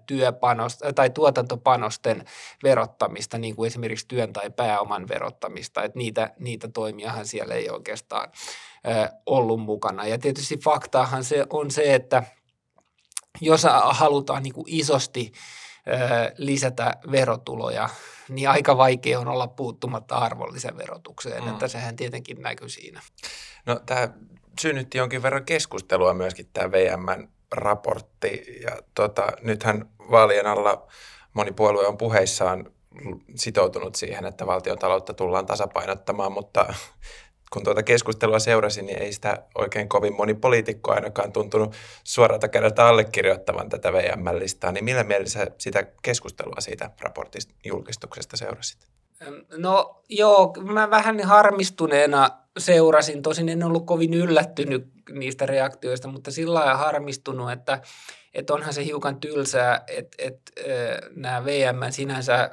työpanos- 0.06 0.94
tai 0.96 1.10
tuotantopanosten 1.10 2.26
verottamista, 2.64 3.38
niin 3.38 3.56
kuin 3.56 3.68
esimerkiksi 3.68 4.08
työn 4.08 4.34
tai 4.34 4.50
pääoman 4.50 5.08
verottamista. 5.08 5.84
Että 5.84 5.98
niitä, 5.98 6.32
niitä 6.40 6.68
toimiahan 6.68 7.26
siellä 7.26 7.56
ei 7.56 7.70
oikeastaan 7.70 8.32
ollut 9.26 9.60
mukana. 9.60 10.08
Ja 10.08 10.18
tietysti 10.18 10.58
faktaahan 10.58 11.24
se 11.24 11.46
on 11.50 11.72
se, 11.72 11.94
että 11.96 12.24
jos 13.42 13.64
halutaan 13.90 14.44
niin 14.44 14.54
kuin 14.54 14.66
isosti 14.68 15.32
lisätä 16.38 16.94
verotuloja, 17.12 17.90
niin 18.30 18.50
aika 18.50 18.78
vaikea 18.78 19.20
on 19.20 19.28
olla 19.28 19.48
puuttumatta 19.48 20.16
arvonlisäverotukseen, 20.16 21.44
mm. 21.44 21.50
että 21.50 21.68
sehän 21.68 21.96
tietenkin 21.96 22.42
näkyy 22.42 22.70
siinä. 22.70 23.02
No 23.66 23.80
tämä 23.86 24.10
synnytti 24.60 24.98
jonkin 24.98 25.22
verran 25.22 25.46
keskustelua 25.46 26.14
myöskin 26.14 26.50
tämä 26.54 26.72
VMn 26.72 27.28
raportti 27.52 28.60
ja 28.64 28.78
tota, 28.96 29.28
nythän 29.42 29.90
vaalien 30.12 30.48
alla 30.48 30.88
moni 31.34 31.52
puolue 31.52 31.88
on 31.88 31.98
puheissaan 31.98 32.72
sitoutunut 33.36 33.96
siihen, 33.96 34.26
että 34.26 34.48
valtion 34.48 34.80
taloutta 34.80 35.14
tullaan 35.14 35.46
tasapainottamaan, 35.46 36.32
mutta 36.32 36.74
kun 37.54 37.64
tuota 37.64 37.84
keskustelua 37.84 38.40
seurasin, 38.40 38.86
niin 38.86 39.02
ei 39.02 39.14
sitä 39.14 39.44
oikein 39.56 39.90
kovin 39.90 40.14
moni 40.14 40.34
poliitikko 40.34 40.92
ainakaan 40.92 41.32
tuntunut 41.32 41.76
suoralta 42.04 42.48
kädeltä 42.48 42.88
allekirjoittavan 42.88 43.70
tätä 43.70 43.94
VM-listaa. 43.94 44.72
Niin 44.72 44.86
millä 44.86 45.04
mielessä 45.04 45.48
sitä 45.58 45.84
keskustelua 46.02 46.60
siitä 46.60 46.92
raportista 47.02 47.54
julkistuksesta 47.66 48.38
seurasit? 48.38 48.80
No 49.58 50.02
joo, 50.10 50.54
mä 50.62 50.90
vähän 50.90 51.20
harmistuneena 51.24 52.30
seurasin. 52.58 53.22
Tosin 53.22 53.50
en 53.50 53.64
ollut 53.64 53.86
kovin 53.86 54.14
yllättynyt 54.14 54.88
niistä 55.12 55.46
reaktioista, 55.46 56.08
mutta 56.08 56.32
sillä 56.32 56.54
lailla 56.54 56.78
harmistunut, 56.78 57.52
että, 57.52 57.82
että 58.34 58.54
onhan 58.54 58.74
se 58.74 58.86
hiukan 58.86 59.20
tylsää, 59.20 59.84
että, 59.88 60.18
että 60.18 60.52
nämä 61.16 61.46
VM 61.46 61.80
sinänsä 61.90 62.50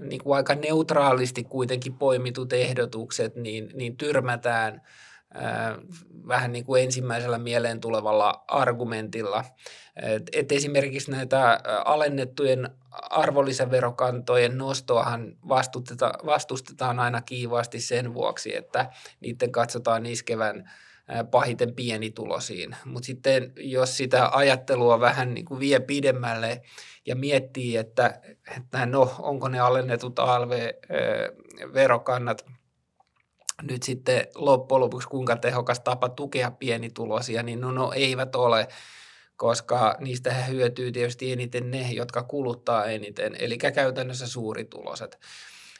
niin 0.00 0.22
kuin 0.22 0.36
aika 0.36 0.54
neutraalisti 0.54 1.44
kuitenkin 1.44 1.94
poimitut 1.94 2.52
ehdotukset, 2.52 3.36
niin, 3.36 3.70
niin 3.74 3.96
tyrmätään 3.96 4.82
ää, 5.34 5.78
vähän 6.28 6.52
niin 6.52 6.64
kuin 6.64 6.82
ensimmäisellä 6.82 7.38
mieleen 7.38 7.80
tulevalla 7.80 8.44
argumentilla. 8.48 9.44
Et, 9.96 10.22
et 10.32 10.52
esimerkiksi 10.52 11.10
näitä 11.10 11.60
alennettujen 11.84 12.70
arvonlisäverokantojen 12.90 14.58
nostoahan 14.58 15.36
vastustetaan, 15.48 16.26
vastustetaan 16.26 17.00
aina 17.00 17.22
kiivaasti 17.22 17.80
sen 17.80 18.14
vuoksi, 18.14 18.56
että 18.56 18.90
niiden 19.20 19.52
katsotaan 19.52 20.06
iskevän 20.06 20.70
pahiten 21.30 21.74
pienitulosiin. 21.74 22.76
Mutta 22.84 23.06
sitten 23.06 23.52
jos 23.56 23.96
sitä 23.96 24.30
ajattelua 24.32 25.00
vähän 25.00 25.34
niin 25.34 25.44
kuin 25.44 25.60
vie 25.60 25.80
pidemmälle 25.80 26.62
ja 27.06 27.16
miettii, 27.16 27.76
että, 27.76 28.20
että 28.56 28.86
no, 28.86 29.14
onko 29.18 29.48
ne 29.48 29.60
alennetut 29.60 30.18
ALV-verokannat 30.18 32.44
nyt 33.62 33.82
sitten 33.82 34.26
loppujen 34.34 34.80
lopuksi 34.80 35.08
kuinka 35.08 35.36
tehokas 35.36 35.80
tapa 35.80 36.08
tukea 36.08 36.50
pienituloisia, 36.50 37.42
niin 37.42 37.60
no, 37.60 37.72
no 37.72 37.92
eivät 37.94 38.34
ole, 38.34 38.68
koska 39.36 39.96
niistä 40.00 40.34
hyötyy 40.34 40.92
tietysti 40.92 41.32
eniten 41.32 41.70
ne, 41.70 41.92
jotka 41.92 42.22
kuluttaa 42.22 42.84
eniten, 42.84 43.36
eli 43.38 43.58
käytännössä 43.58 44.26
suurituloiset. 44.26 45.18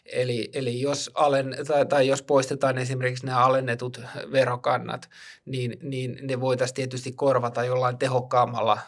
Eli, 0.04 0.50
eli 0.52 0.80
jos, 0.80 1.10
alen, 1.14 1.56
tai, 1.66 1.86
tai 1.86 2.08
jos 2.08 2.22
poistetaan 2.22 2.78
esimerkiksi 2.78 3.26
nämä 3.26 3.44
alennetut 3.44 4.00
verokannat, 4.32 5.08
niin, 5.44 5.78
niin 5.82 6.18
ne 6.22 6.40
voitaisiin 6.40 6.74
tietysti 6.74 7.12
korvata 7.12 7.64
jollain 7.64 7.98
tehokkaammalla 7.98 8.78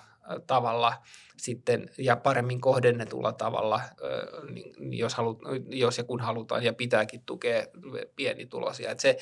tavalla 0.47 0.95
sitten 1.37 1.91
ja 1.99 2.17
paremmin 2.17 2.61
kohdennetulla 2.61 3.33
tavalla, 3.33 3.81
niin 4.79 4.99
jos, 4.99 5.15
halut, 5.15 5.39
jos 5.69 5.99
ja 5.99 6.05
kun 6.05 6.21
halutaan 6.21 6.65
ja 6.65 6.73
pitääkin 6.73 7.23
tukea 7.27 7.67
pienituloisia. 8.17 8.95
Se, 8.99 9.17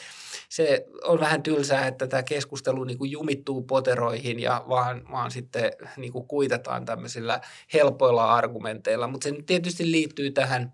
se 0.48 0.86
on 1.04 1.20
vähän 1.20 1.42
tylsää, 1.42 1.86
että 1.86 2.06
tämä 2.06 2.22
keskustelu 2.22 2.84
niin 2.84 2.98
kuin 2.98 3.10
jumittuu 3.10 3.62
poteroihin 3.62 4.40
ja 4.40 4.64
vaan, 4.68 5.04
vaan 5.10 5.30
sitten 5.30 5.72
niin 5.96 6.12
kuin 6.12 6.26
kuitataan 6.26 6.84
tämmöisillä 6.84 7.40
helpoilla 7.72 8.34
argumenteilla, 8.34 9.08
mutta 9.08 9.28
se 9.28 9.34
tietysti 9.46 9.90
liittyy 9.90 10.30
tähän, 10.30 10.72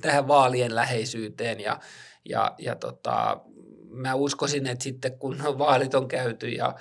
tähän 0.00 0.28
vaalien 0.28 0.74
läheisyyteen 0.74 1.60
ja, 1.60 1.80
ja, 2.24 2.54
ja 2.58 2.76
tota, 2.76 3.40
mä 3.90 4.14
uskoisin, 4.14 4.66
että 4.66 4.84
sitten 4.84 5.18
kun 5.18 5.38
vaalit 5.58 5.94
on 5.94 6.08
käyty 6.08 6.48
ja 6.48 6.74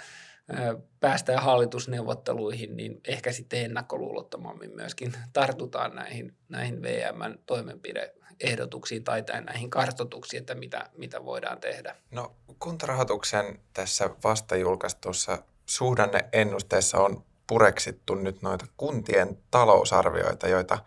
päästään 0.99 1.43
hallitusneuvotteluihin, 1.43 2.77
niin 2.77 3.01
ehkä 3.07 3.31
sitten 3.31 3.65
ennakkoluulottomammin 3.65 4.75
myöskin 4.75 5.13
tartutaan 5.33 5.95
näihin, 5.95 6.33
näihin 6.49 6.81
VMn 6.81 7.39
toimenpideehdotuksiin 7.45 9.03
tai, 9.03 9.23
näihin 9.45 9.69
kartoituksiin, 9.69 10.39
että 10.39 10.55
mitä, 10.55 10.89
mitä 10.97 11.25
voidaan 11.25 11.59
tehdä. 11.59 11.95
No 12.11 12.35
kuntarahoituksen 12.59 13.59
tässä 13.73 14.09
vasta 14.23 14.55
julkaistussa 14.55 15.43
suhdanneennusteessa 15.65 16.97
on 16.97 17.23
pureksittu 17.47 18.15
nyt 18.15 18.41
noita 18.41 18.65
kuntien 18.77 19.37
talousarvioita, 19.51 20.47
joita 20.47 20.79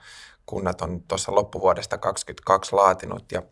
kunnat 0.46 0.80
on 0.80 1.02
tuossa 1.02 1.34
loppuvuodesta 1.34 1.98
2022 1.98 2.72
laatinut 2.76 3.32
ja 3.32 3.42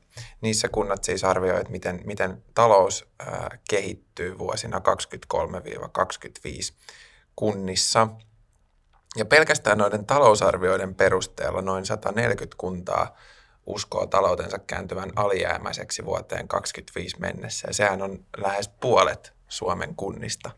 niissä 0.41 0.69
kunnat 0.69 1.05
siis 1.05 1.25
arvioivat, 1.25 1.69
miten, 1.69 2.01
miten 2.05 2.43
talous 2.55 3.09
ää, 3.19 3.59
kehittyy 3.71 4.39
vuosina 4.39 4.79
23-25 4.79 4.83
kunnissa. 7.37 8.09
Ja 9.17 9.25
pelkästään 9.25 9.79
noiden 9.79 10.07
talousarvioiden 10.07 10.95
perusteella 10.95 11.63
noin 11.63 11.87
140 11.87 12.57
kuntaa 12.59 13.17
uskoo 13.67 14.07
taloutensa 14.07 14.59
kääntyvän 14.59 15.13
alijäämäiseksi 15.17 16.05
vuoteen 16.05 16.49
2025 16.49 17.21
mennessä. 17.21 17.69
Ja 17.69 17.75
sehän 17.75 18.03
on 18.03 18.25
lähes 18.37 18.69
puolet 18.69 19.33
Suomen 19.49 19.97
kunnista. 19.97 20.51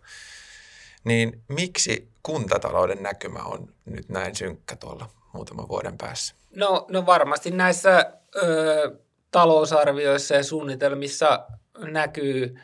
Niin 1.04 1.42
miksi 1.48 2.12
kuntatalouden 2.22 3.02
näkymä 3.02 3.42
on 3.42 3.74
nyt 3.84 4.08
näin 4.08 4.36
synkkä 4.36 4.76
tuolla 4.76 5.21
muutaman 5.32 5.68
vuoden 5.68 5.98
päässä? 5.98 6.34
No, 6.50 6.86
no 6.90 7.06
varmasti 7.06 7.50
näissä 7.50 8.12
ö, 8.36 8.96
talousarvioissa 9.30 10.34
ja 10.34 10.44
suunnitelmissa 10.44 11.46
näkyy 11.78 12.56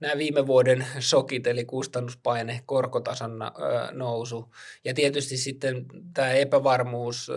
nämä 0.00 0.18
viime 0.18 0.46
vuoden 0.46 0.86
shokit, 1.00 1.46
eli 1.46 1.64
kustannuspaine, 1.64 2.62
korkotason 2.66 3.38
nousu 3.92 4.54
ja 4.84 4.94
tietysti 4.94 5.36
sitten 5.36 5.86
tämä 6.14 6.30
epävarmuus 6.30 7.30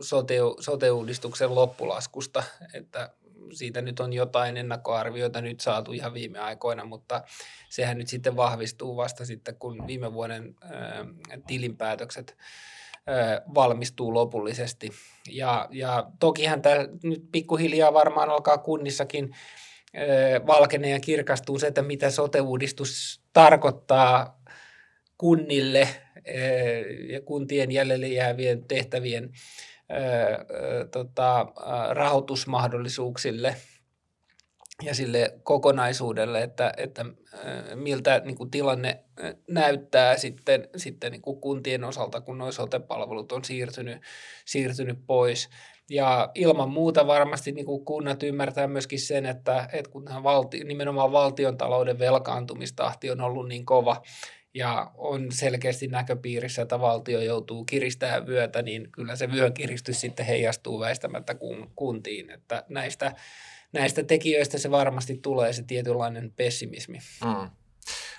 sote, 0.00 0.34
sote-uudistuksen 0.60 1.54
loppulaskusta, 1.54 2.42
että 2.74 3.10
siitä 3.52 3.82
nyt 3.82 4.00
on 4.00 4.12
jotain 4.12 4.56
ennakkoarvioita 4.56 5.40
nyt 5.40 5.60
saatu 5.60 5.92
ihan 5.92 6.14
viime 6.14 6.38
aikoina, 6.38 6.84
mutta 6.84 7.22
sehän 7.68 7.98
nyt 7.98 8.08
sitten 8.08 8.36
vahvistuu 8.36 8.96
vasta 8.96 9.24
sitten, 9.24 9.56
kun 9.56 9.86
viime 9.86 10.12
vuoden 10.12 10.56
tilinpäätökset 11.46 12.36
valmistuu 13.54 14.14
lopullisesti. 14.14 14.90
Ja, 15.30 15.68
ja 15.70 16.10
tokihan 16.20 16.62
tämä 16.62 16.76
nyt 17.02 17.24
pikkuhiljaa 17.32 17.94
varmaan 17.94 18.30
alkaa 18.30 18.58
kunnissakin 18.58 19.36
valkenee 20.46 20.90
ja 20.90 21.00
kirkastuu 21.00 21.58
se, 21.58 21.66
että 21.66 21.82
mitä 21.82 22.10
sote-uudistus 22.10 23.20
tarkoittaa 23.32 24.40
kunnille 25.18 25.88
ja 27.08 27.20
kuntien 27.20 27.72
jäljelle 27.72 28.08
jäävien 28.08 28.64
tehtävien 28.64 29.30
tota, 30.92 31.46
rahoitusmahdollisuuksille– 31.90 33.56
ja 34.82 34.94
sille 34.94 35.38
kokonaisuudelle, 35.42 36.42
että, 36.42 36.72
että 36.76 37.04
miltä 37.74 38.22
niin 38.24 38.36
kuin 38.36 38.50
tilanne 38.50 39.04
näyttää 39.48 40.16
sitten, 40.16 40.68
sitten 40.76 41.12
niin 41.12 41.22
kuin 41.22 41.40
kuntien 41.40 41.84
osalta, 41.84 42.20
kun 42.20 42.38
nuo 42.38 42.52
sote-palvelut 42.52 43.32
on 43.32 43.44
siirtynyt, 43.44 44.02
siirtynyt 44.44 44.98
pois. 45.06 45.48
Ja 45.90 46.30
ilman 46.34 46.70
muuta 46.70 47.06
varmasti 47.06 47.52
niin 47.52 47.66
kuin 47.66 47.84
kunnat 47.84 48.22
ymmärtää 48.22 48.66
myöskin 48.66 49.00
sen, 49.00 49.26
että, 49.26 49.68
että 49.72 49.90
kun 49.90 50.04
valti, 50.22 50.64
nimenomaan 50.64 51.12
valtion 51.12 51.58
talouden 51.58 51.98
velkaantumistahti 51.98 53.10
on 53.10 53.20
ollut 53.20 53.48
niin 53.48 53.66
kova, 53.66 54.02
ja 54.54 54.90
on 54.94 55.32
selkeästi 55.32 55.86
näköpiirissä, 55.86 56.62
että 56.62 56.80
valtio 56.80 57.20
joutuu 57.20 57.64
kiristämään 57.64 58.26
vyötä, 58.26 58.62
niin 58.62 58.88
kyllä 58.92 59.16
se 59.16 59.32
vyön 59.32 59.54
kiristys 59.54 60.00
sitten 60.00 60.26
heijastuu 60.26 60.80
väistämättä 60.80 61.36
kuntiin. 61.76 62.30
Että 62.30 62.64
näistä, 62.68 63.14
näistä 63.74 64.02
tekijöistä 64.02 64.58
se 64.58 64.70
varmasti 64.70 65.18
tulee 65.22 65.52
se 65.52 65.62
tietynlainen 65.62 66.32
pessimismi. 66.36 66.98
Mm. 67.24 67.50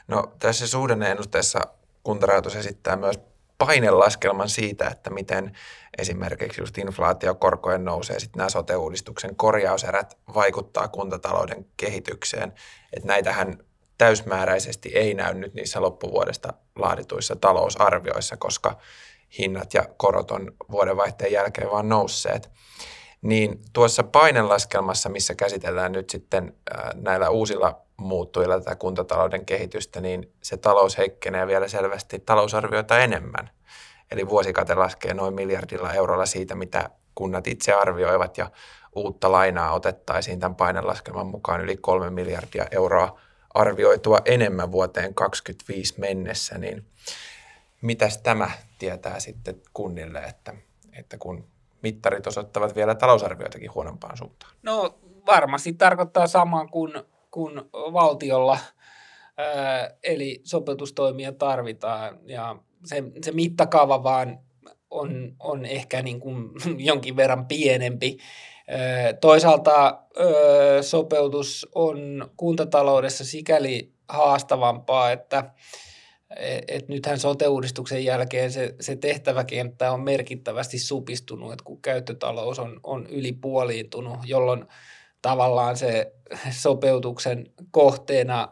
No 0.08 0.36
tässä 0.40 0.68
suhdanneennusteessa 0.68 1.60
kuntarajoitus 2.04 2.56
esittää 2.56 2.96
myös 2.96 3.20
painelaskelman 3.58 4.50
siitä, 4.50 4.88
että 4.88 5.10
miten 5.10 5.58
esimerkiksi 5.98 6.62
just 6.62 6.78
inflaatio, 6.78 7.36
korkojen 7.36 7.86
nousee, 7.86 8.20
sitten 8.20 8.38
nämä 8.38 8.50
sote-uudistuksen 8.50 9.36
korjauserät 9.36 10.18
vaikuttaa 10.34 10.88
kuntatalouden 10.88 11.66
kehitykseen. 11.78 12.54
Että 12.94 13.08
näitähän 13.08 13.58
täysmääräisesti 13.98 14.92
ei 14.96 15.14
näy 15.14 15.34
nyt 15.34 15.54
niissä 15.54 15.82
loppuvuodesta 15.82 16.54
laadituissa 16.76 17.36
talousarvioissa, 17.36 18.38
koska 18.38 18.78
hinnat 19.40 19.74
ja 19.74 19.86
korot 19.98 20.32
on 20.32 20.52
vuodenvaihteen 20.72 21.32
jälkeen 21.32 21.72
vaan 21.72 21.90
nousseet. 21.90 22.50
Niin 23.26 23.62
tuossa 23.74 24.04
painelaskelmassa, 24.04 25.10
missä 25.10 25.36
käsitellään 25.36 25.92
nyt 25.92 26.10
sitten 26.10 26.54
näillä 26.94 27.30
uusilla 27.30 27.82
muuttujilla 27.98 28.60
tätä 28.60 28.76
kuntatalouden 28.76 29.46
kehitystä, 29.46 30.02
niin 30.02 30.32
se 30.42 30.58
talous 30.58 30.98
heikkenee 30.98 31.48
vielä 31.48 31.68
selvästi 31.68 32.20
talousarvioita 32.20 33.00
enemmän. 33.00 33.50
Eli 34.12 34.30
vuosikate 34.30 34.76
laskee 34.76 35.14
noin 35.14 35.34
miljardilla 35.34 35.94
eurolla 35.94 36.26
siitä, 36.26 36.56
mitä 36.56 36.90
kunnat 37.16 37.48
itse 37.48 37.74
arvioivat 37.74 38.38
ja 38.38 38.52
uutta 38.96 39.32
lainaa 39.32 39.74
otettaisiin 39.74 40.40
tämän 40.40 40.56
painelaskelman 40.56 41.28
mukaan 41.28 41.62
yli 41.62 41.78
kolme 41.78 42.10
miljardia 42.10 42.66
euroa 42.72 43.20
arvioitua 43.54 44.20
enemmän 44.26 44.72
vuoteen 44.72 45.14
2025 45.14 46.00
mennessä, 46.00 46.58
niin 46.58 46.86
mitäs 47.82 48.18
tämä 48.18 48.52
tietää 48.80 49.20
sitten 49.20 49.62
kunnille, 49.74 50.20
että, 50.20 50.54
että 50.94 51.18
kun 51.18 51.55
mittarit 51.84 52.28
osoittavat 52.28 52.76
vielä 52.76 52.96
talousarvioitakin 52.96 53.74
huonompaan 53.74 54.18
suuntaan? 54.18 54.52
No 54.64 55.00
varmasti 55.28 55.74
tarkoittaa 55.74 56.28
samaa 56.28 56.68
kuin, 56.68 56.94
kuin 57.32 57.62
valtiolla, 57.74 58.58
ää, 59.38 59.92
eli 60.04 60.42
sopeutustoimia 60.44 61.32
tarvitaan 61.32 62.20
ja 62.26 62.56
se, 62.86 63.04
se 63.22 63.32
mittakaava 63.32 64.04
vaan 64.04 64.40
on, 64.90 65.36
on 65.40 65.66
ehkä 65.66 66.02
niin 66.02 66.20
kuin 66.20 66.50
jonkin 66.90 67.16
verran 67.16 67.46
pienempi 67.46 68.18
Toisaalta 69.22 70.00
sopeutus 70.82 71.68
on 71.76 72.30
kuntataloudessa 72.38 73.26
sikäli 73.26 73.92
haastavampaa, 74.10 75.12
että 75.12 75.44
et 76.68 76.88
nythän 76.88 77.20
sote-uudistuksen 77.20 78.06
jälkeen 78.06 78.52
se, 78.52 78.76
se 78.80 78.96
tehtäväkenttä 78.96 79.92
on 79.92 80.02
merkittävästi 80.02 80.80
supistunut, 80.80 81.52
että 81.52 81.64
kun 81.64 81.82
käyttötalous 81.82 82.60
on, 82.60 82.80
on 82.84 83.08
ylipuoliintunut, 83.08 84.20
jolloin 84.26 84.66
tavallaan 85.22 85.78
se 85.78 86.14
sopeutuksen 86.52 87.52
kohteena 87.72 88.48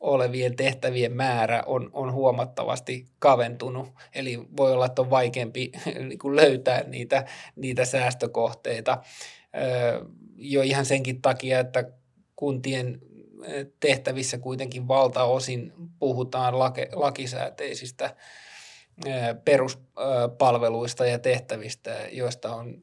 olevien 0.00 0.56
tehtävien 0.56 1.12
määrä 1.12 1.62
on, 1.66 1.90
on 1.92 2.12
huomattavasti 2.12 3.06
kaventunut. 3.18 3.88
Eli 4.14 4.40
voi 4.56 4.72
olla, 4.72 4.86
että 4.86 5.02
on 5.02 5.10
vaikeampi 5.10 5.72
niin 6.08 6.36
löytää 6.36 6.82
niitä, 6.86 7.24
niitä 7.56 7.84
säästökohteita 7.84 8.98
jo 10.36 10.62
ihan 10.62 10.86
senkin 10.86 11.22
takia, 11.22 11.60
että 11.60 11.84
kuntien 12.36 13.00
tehtävissä 13.80 14.38
kuitenkin 14.38 14.88
valtaosin 14.88 15.72
puhutaan 15.98 16.58
lake, 16.58 16.88
lakisääteisistä 16.92 18.16
peruspalveluista 19.44 21.06
ja 21.06 21.18
tehtävistä, 21.18 21.96
joista 22.12 22.54
on 22.54 22.82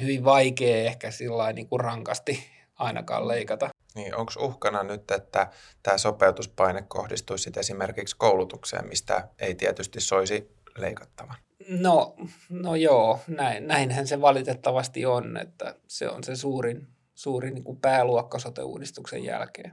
hyvin 0.00 0.24
vaikea 0.24 0.76
ehkä 0.76 1.10
sillä 1.10 1.52
niin 1.52 1.68
kuin 1.68 1.80
rankasti 1.80 2.44
ainakaan 2.78 3.28
leikata. 3.28 3.70
Niin, 3.94 4.16
onko 4.16 4.32
uhkana 4.40 4.82
nyt, 4.82 5.10
että 5.10 5.50
tämä 5.82 5.98
sopeutuspaine 5.98 6.82
kohdistuisi 6.82 7.52
esimerkiksi 7.56 8.16
koulutukseen, 8.18 8.88
mistä 8.88 9.28
ei 9.38 9.54
tietysti 9.54 10.00
soisi 10.00 10.50
leikattavan? 10.78 11.36
No, 11.68 12.16
no 12.48 12.74
joo, 12.74 13.20
näin, 13.26 13.66
näinhän 13.66 14.06
se 14.06 14.20
valitettavasti 14.20 15.06
on, 15.06 15.36
että 15.36 15.74
se 15.86 16.08
on 16.08 16.24
se 16.24 16.36
suurin, 16.36 16.88
suurin 17.14 17.54
niin 17.54 17.64
kuin 17.64 17.80
pääluokka 17.80 18.38
sote-uudistuksen 18.38 19.24
jälkeen. 19.24 19.72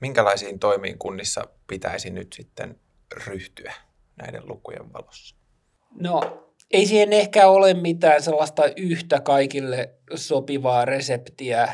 Minkälaisiin 0.00 0.58
toimiin 0.58 0.98
kunnissa 0.98 1.48
pitäisi 1.66 2.10
nyt 2.10 2.32
sitten 2.32 2.80
ryhtyä 3.26 3.74
näiden 4.16 4.48
lukujen 4.48 4.92
valossa? 4.92 5.36
No 5.94 6.46
ei 6.70 6.86
siihen 6.86 7.12
ehkä 7.12 7.48
ole 7.48 7.74
mitään 7.74 8.22
sellaista 8.22 8.62
yhtä 8.76 9.20
kaikille 9.20 9.94
sopivaa 10.14 10.84
reseptiä, 10.84 11.68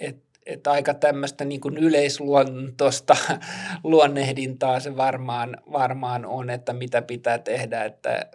että 0.00 0.30
että 0.46 0.70
aika 0.70 0.94
tämmöistä 0.94 1.44
niin 1.44 1.60
kuin 1.60 1.76
yleisluontoista 1.76 3.16
luonnehdintaa 3.84 4.80
se 4.80 4.96
varmaan, 4.96 5.56
varmaan 5.72 6.26
on, 6.26 6.50
että 6.50 6.72
mitä 6.72 7.02
pitää 7.02 7.38
tehdä, 7.38 7.84
että 7.84 8.26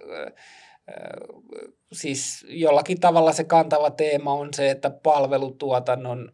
siis 1.94 2.46
jollakin 2.50 3.00
tavalla 3.00 3.34
se 3.34 3.44
kantava 3.44 3.90
teema 3.92 4.34
on 4.34 4.54
se, 4.54 4.72
että 4.72 4.90
palvelutuotannon 4.90 6.32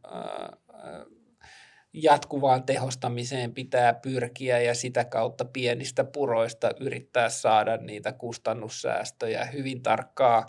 jatkuvaan 1.93 2.63
tehostamiseen 2.63 3.54
pitää 3.54 3.93
pyrkiä 3.93 4.60
ja 4.60 4.75
sitä 4.75 5.06
kautta 5.06 5.45
pienistä 5.45 6.04
puroista 6.04 6.71
yrittää 6.80 7.30
saada 7.30 7.77
niitä 7.77 8.12
kustannussäästöjä. 8.12 9.45
Hyvin 9.45 9.84
tarkkaa 9.84 10.45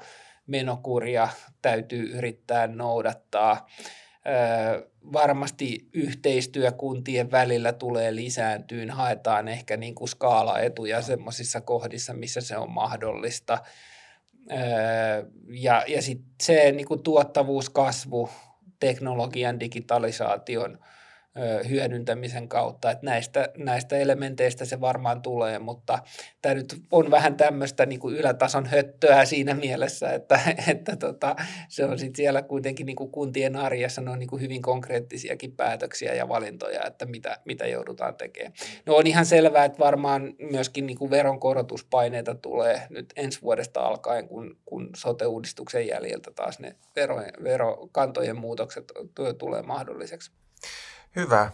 menokuria 0.46 1.28
täytyy 1.62 2.18
yrittää 2.18 2.66
noudattaa 2.66 3.66
varmasti 5.12 5.88
yhteistyö 5.92 6.72
kuntien 6.72 7.31
välillä 7.31 7.72
tulee 7.72 8.14
lisääntyyn, 8.14 8.90
haetaan 8.90 9.48
ehkä 9.48 9.76
niin 9.76 9.94
kuin 9.94 10.09
skaalaetuja 10.09 11.02
semmoisissa 11.02 11.61
kohdissa, 11.61 12.14
missä 12.14 12.40
se 12.40 12.57
on 12.57 12.70
mahdollista. 12.70 13.59
Ja, 15.48 15.85
ja 15.88 16.02
sitten 16.02 16.35
se 16.42 16.72
niin 16.72 16.87
kuin 16.87 17.02
tuottavuuskasvu, 17.02 18.31
teknologian, 18.81 19.61
digitalisaation– 19.61 20.78
hyödyntämisen 21.68 22.49
kautta. 22.49 22.90
Että 22.90 23.07
näistä, 23.07 23.49
näistä 23.57 23.97
elementeistä 23.97 24.64
se 24.64 24.81
varmaan 24.81 25.23
tulee, 25.23 25.59
mutta 25.59 25.99
tämä 26.42 26.55
nyt 26.55 26.83
on 26.90 27.11
vähän 27.11 27.37
tämmöistä 27.37 27.87
niin 27.87 28.01
kuin 28.01 28.16
ylätason 28.16 28.66
höttöä 28.66 29.25
siinä 29.25 29.55
mielessä, 29.55 30.11
että, 30.11 30.40
että 30.73 30.97
tota, 30.97 31.37
se 31.68 31.85
on 31.85 31.99
sitten 31.99 32.16
siellä 32.16 32.42
kuitenkin 32.42 32.87
niin 32.87 32.97
kuin 32.97 33.11
kuntien 33.11 33.57
arjessa 33.57 34.01
ne 34.01 34.11
on 34.11 34.18
niin 34.18 34.29
kuin 34.29 34.42
hyvin 34.42 34.62
konkreettisiakin 34.62 35.53
päätöksiä 35.53 36.14
ja 36.14 36.29
valintoja, 36.29 36.87
että 36.87 37.07
mitä, 37.07 37.38
mitä 37.45 37.66
joudutaan 37.66 38.14
tekemään. 38.14 38.53
No 38.87 38.97
on 38.97 39.07
ihan 39.07 39.27
selvää, 39.27 39.64
että 39.64 39.79
varmaan 39.79 40.35
myöskin 40.51 40.87
niin 40.87 40.99
kuin 40.99 41.11
veronkorotuspaineita 41.11 42.35
tulee 42.35 42.83
nyt 42.90 43.12
ensi 43.16 43.42
vuodesta 43.42 43.81
alkaen, 43.81 44.29
kun, 44.29 44.57
kun 44.64 44.90
sote-uudistuksen 44.97 45.87
jäljiltä 45.87 46.31
taas 46.31 46.59
ne 46.59 46.77
vero, 46.97 47.16
verokantojen 47.42 48.37
muutokset 48.37 48.92
tulee 49.38 49.62
mahdolliseksi. 49.62 50.31
Hyvä. 51.16 51.51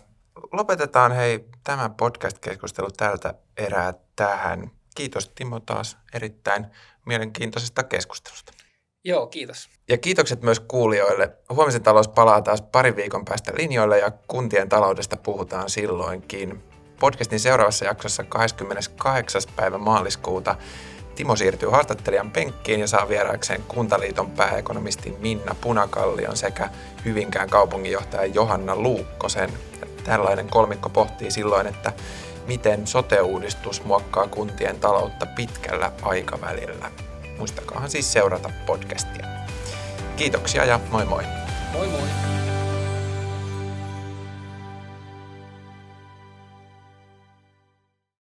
Lopetetaan 0.52 1.12
hei 1.12 1.44
tämä 1.64 1.88
podcast-keskustelu 1.88 2.90
tältä 2.96 3.34
erää 3.56 3.94
tähän. 4.16 4.70
Kiitos 4.94 5.28
Timo 5.28 5.60
taas 5.60 5.96
erittäin 6.14 6.66
mielenkiintoisesta 7.06 7.82
keskustelusta. 7.82 8.52
Joo, 9.04 9.26
kiitos. 9.26 9.68
Ja 9.88 9.98
kiitokset 9.98 10.42
myös 10.42 10.60
kuulijoille. 10.60 11.36
Huomisen 11.50 11.82
talous 11.82 12.08
palaa 12.08 12.42
taas 12.42 12.62
parin 12.62 12.96
viikon 12.96 13.24
päästä 13.24 13.52
linjoille 13.56 13.98
ja 13.98 14.10
kuntien 14.10 14.68
taloudesta 14.68 15.16
puhutaan 15.16 15.70
silloinkin. 15.70 16.62
Podcastin 17.00 17.40
seuraavassa 17.40 17.84
jaksossa 17.84 18.24
28. 18.24 19.42
päivä 19.56 19.78
maaliskuuta 19.78 20.56
Timo 21.18 21.36
siirtyy 21.36 21.68
haastattelijan 21.68 22.30
penkkiin 22.30 22.80
ja 22.80 22.86
saa 22.86 23.08
vieraakseen 23.08 23.62
Kuntaliiton 23.68 24.30
pääekonomisti 24.30 25.16
Minna 25.20 25.54
Punakallion 25.60 26.36
sekä 26.36 26.68
Hyvinkään 27.04 27.50
kaupunginjohtaja 27.50 28.26
Johanna 28.26 28.76
Luukkosen. 28.76 29.52
Tällainen 30.04 30.48
kolmikko 30.48 30.88
pohtii 30.88 31.30
silloin, 31.30 31.66
että 31.66 31.92
miten 32.46 32.86
sote-uudistus 32.86 33.84
muokkaa 33.84 34.26
kuntien 34.28 34.80
taloutta 34.80 35.26
pitkällä 35.26 35.92
aikavälillä. 36.02 36.90
Muistakaahan 37.38 37.90
siis 37.90 38.12
seurata 38.12 38.50
podcastia. 38.66 39.26
Kiitoksia 40.16 40.64
ja 40.64 40.80
moi 40.90 41.04
moi! 41.04 41.24
Moi 41.72 41.86
moi! 41.86 42.47